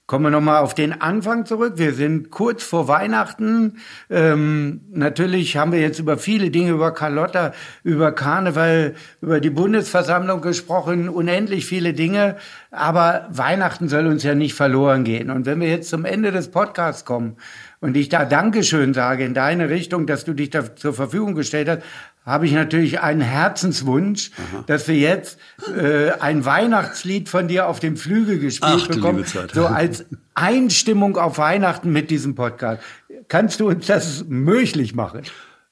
Kommen 0.08 0.24
wir 0.24 0.30
nochmal 0.30 0.62
auf 0.62 0.72
den 0.72 1.02
Anfang 1.02 1.44
zurück. 1.44 1.74
Wir 1.76 1.92
sind 1.92 2.30
kurz 2.30 2.62
vor 2.62 2.88
Weihnachten. 2.88 3.76
Ähm, 4.08 4.80
natürlich 4.90 5.58
haben 5.58 5.70
wir 5.70 5.80
jetzt 5.80 5.98
über 5.98 6.16
viele 6.16 6.48
Dinge, 6.50 6.70
über 6.70 6.94
Carlotta, 6.94 7.52
über 7.84 8.12
Karneval, 8.12 8.94
über 9.20 9.38
die 9.38 9.50
Bundesversammlung 9.50 10.40
gesprochen, 10.40 11.10
unendlich 11.10 11.66
viele 11.66 11.92
Dinge. 11.92 12.36
Aber 12.70 13.28
Weihnachten 13.28 13.90
soll 13.90 14.06
uns 14.06 14.22
ja 14.22 14.34
nicht 14.34 14.54
verloren 14.54 15.04
gehen. 15.04 15.30
Und 15.30 15.44
wenn 15.44 15.60
wir 15.60 15.68
jetzt 15.68 15.90
zum 15.90 16.06
Ende 16.06 16.32
des 16.32 16.50
Podcasts 16.50 17.04
kommen 17.04 17.36
und 17.80 17.96
ich 17.96 18.08
da 18.08 18.24
Dankeschön 18.24 18.94
sage 18.94 19.24
in 19.24 19.34
deine 19.34 19.70
Richtung, 19.70 20.06
dass 20.06 20.24
du 20.24 20.34
dich 20.34 20.50
da 20.50 20.74
zur 20.74 20.94
Verfügung 20.94 21.34
gestellt 21.34 21.68
hast, 21.68 21.82
habe 22.24 22.46
ich 22.46 22.52
natürlich 22.52 23.00
einen 23.00 23.20
Herzenswunsch, 23.20 24.32
Aha. 24.36 24.64
dass 24.66 24.86
wir 24.88 24.96
jetzt 24.96 25.38
äh, 25.74 26.10
ein 26.20 26.44
Weihnachtslied 26.44 27.28
von 27.28 27.48
dir 27.48 27.68
auf 27.68 27.80
dem 27.80 27.96
Flügel 27.96 28.38
gespielt 28.38 28.82
Ach, 28.84 28.88
bekommen, 28.88 29.24
so 29.52 29.66
als 29.66 30.04
Einstimmung 30.34 31.16
auf 31.16 31.38
Weihnachten 31.38 31.90
mit 31.90 32.10
diesem 32.10 32.34
Podcast. 32.34 32.82
Kannst 33.28 33.60
du 33.60 33.68
uns 33.68 33.86
das 33.86 34.24
möglich 34.28 34.94
machen? 34.94 35.22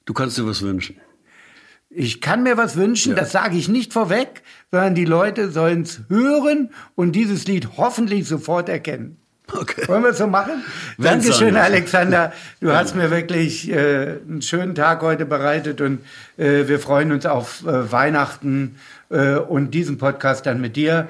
Du 0.05 0.13
kannst 0.13 0.37
dir 0.37 0.47
was 0.47 0.61
wünschen. 0.61 0.97
Ich 1.89 2.21
kann 2.21 2.43
mir 2.43 2.57
was 2.57 2.75
wünschen, 2.75 3.11
ja. 3.11 3.19
das 3.19 3.31
sage 3.31 3.57
ich 3.57 3.69
nicht 3.69 3.93
vorweg, 3.93 4.43
sondern 4.71 4.95
die 4.95 5.05
Leute 5.05 5.51
sollen 5.51 5.83
es 5.83 6.01
hören 6.09 6.71
und 6.95 7.13
dieses 7.13 7.47
Lied 7.47 7.77
hoffentlich 7.77 8.27
sofort 8.27 8.67
erkennen. 8.67 9.17
Okay. 9.53 9.87
Wollen 9.87 10.03
wir 10.03 10.09
es 10.09 10.17
so 10.17 10.27
machen? 10.27 10.63
Wenn's 10.97 11.25
Dankeschön, 11.25 11.55
Alexander. 11.55 12.33
Du 12.59 12.71
hast 12.71 12.95
mir 12.95 13.11
wirklich 13.11 13.71
äh, 13.71 14.17
einen 14.27 14.41
schönen 14.41 14.75
Tag 14.75 15.01
heute 15.01 15.25
bereitet 15.25 15.81
und 15.81 15.99
äh, 16.37 16.67
wir 16.67 16.79
freuen 16.79 17.11
uns 17.11 17.25
auf 17.25 17.65
äh, 17.65 17.91
Weihnachten 17.91 18.77
äh, 19.09 19.35
und 19.35 19.71
diesen 19.71 19.97
Podcast 19.97 20.45
dann 20.45 20.59
mit 20.59 20.75
dir. 20.75 21.07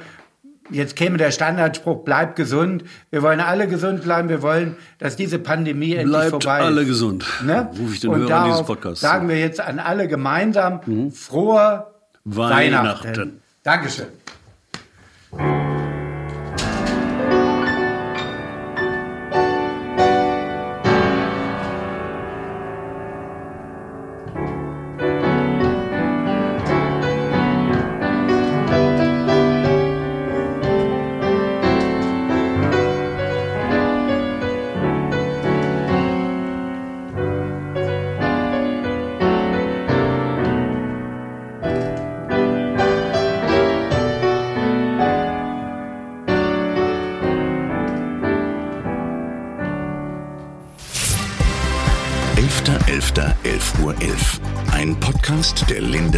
Jetzt 0.69 0.95
käme 0.97 1.17
der 1.17 1.31
Standardspruch, 1.31 2.03
bleib 2.03 2.35
gesund. 2.35 2.83
Wir 3.09 3.21
wollen 3.21 3.39
alle 3.39 3.67
gesund 3.67 4.03
bleiben. 4.03 4.27
Wir 4.27 4.41
wollen, 4.41 4.75
dass 4.99 5.15
diese 5.15 5.39
Pandemie 5.39 5.93
endlich 5.93 6.09
Bleibt 6.09 6.29
vorbei 6.31 6.59
ist. 6.59 6.65
alle 6.65 6.85
gesund. 6.85 7.25
Ne? 7.43 7.69
Ruf 7.79 7.93
ich 7.93 8.01
den 8.01 8.09
und 8.09 8.21
Hörern 8.21 8.49
dieses 8.49 8.65
Podcasts. 8.65 8.99
sagen 8.99 9.29
wir 9.29 9.39
jetzt 9.39 9.61
an 9.61 9.79
alle 9.79 10.07
gemeinsam 10.07 10.81
mhm. 10.85 11.11
frohe 11.11 11.87
Weihnachten. 12.25 13.07
Weihnachten. 13.07 13.41
Dankeschön. 13.63 14.07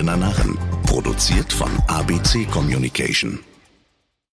Lindener 0.10 0.18
Narren. 0.18 0.58
Produziert 0.88 1.54
von 1.54 1.70
ABC 1.88 2.46
Communication. 2.46 3.40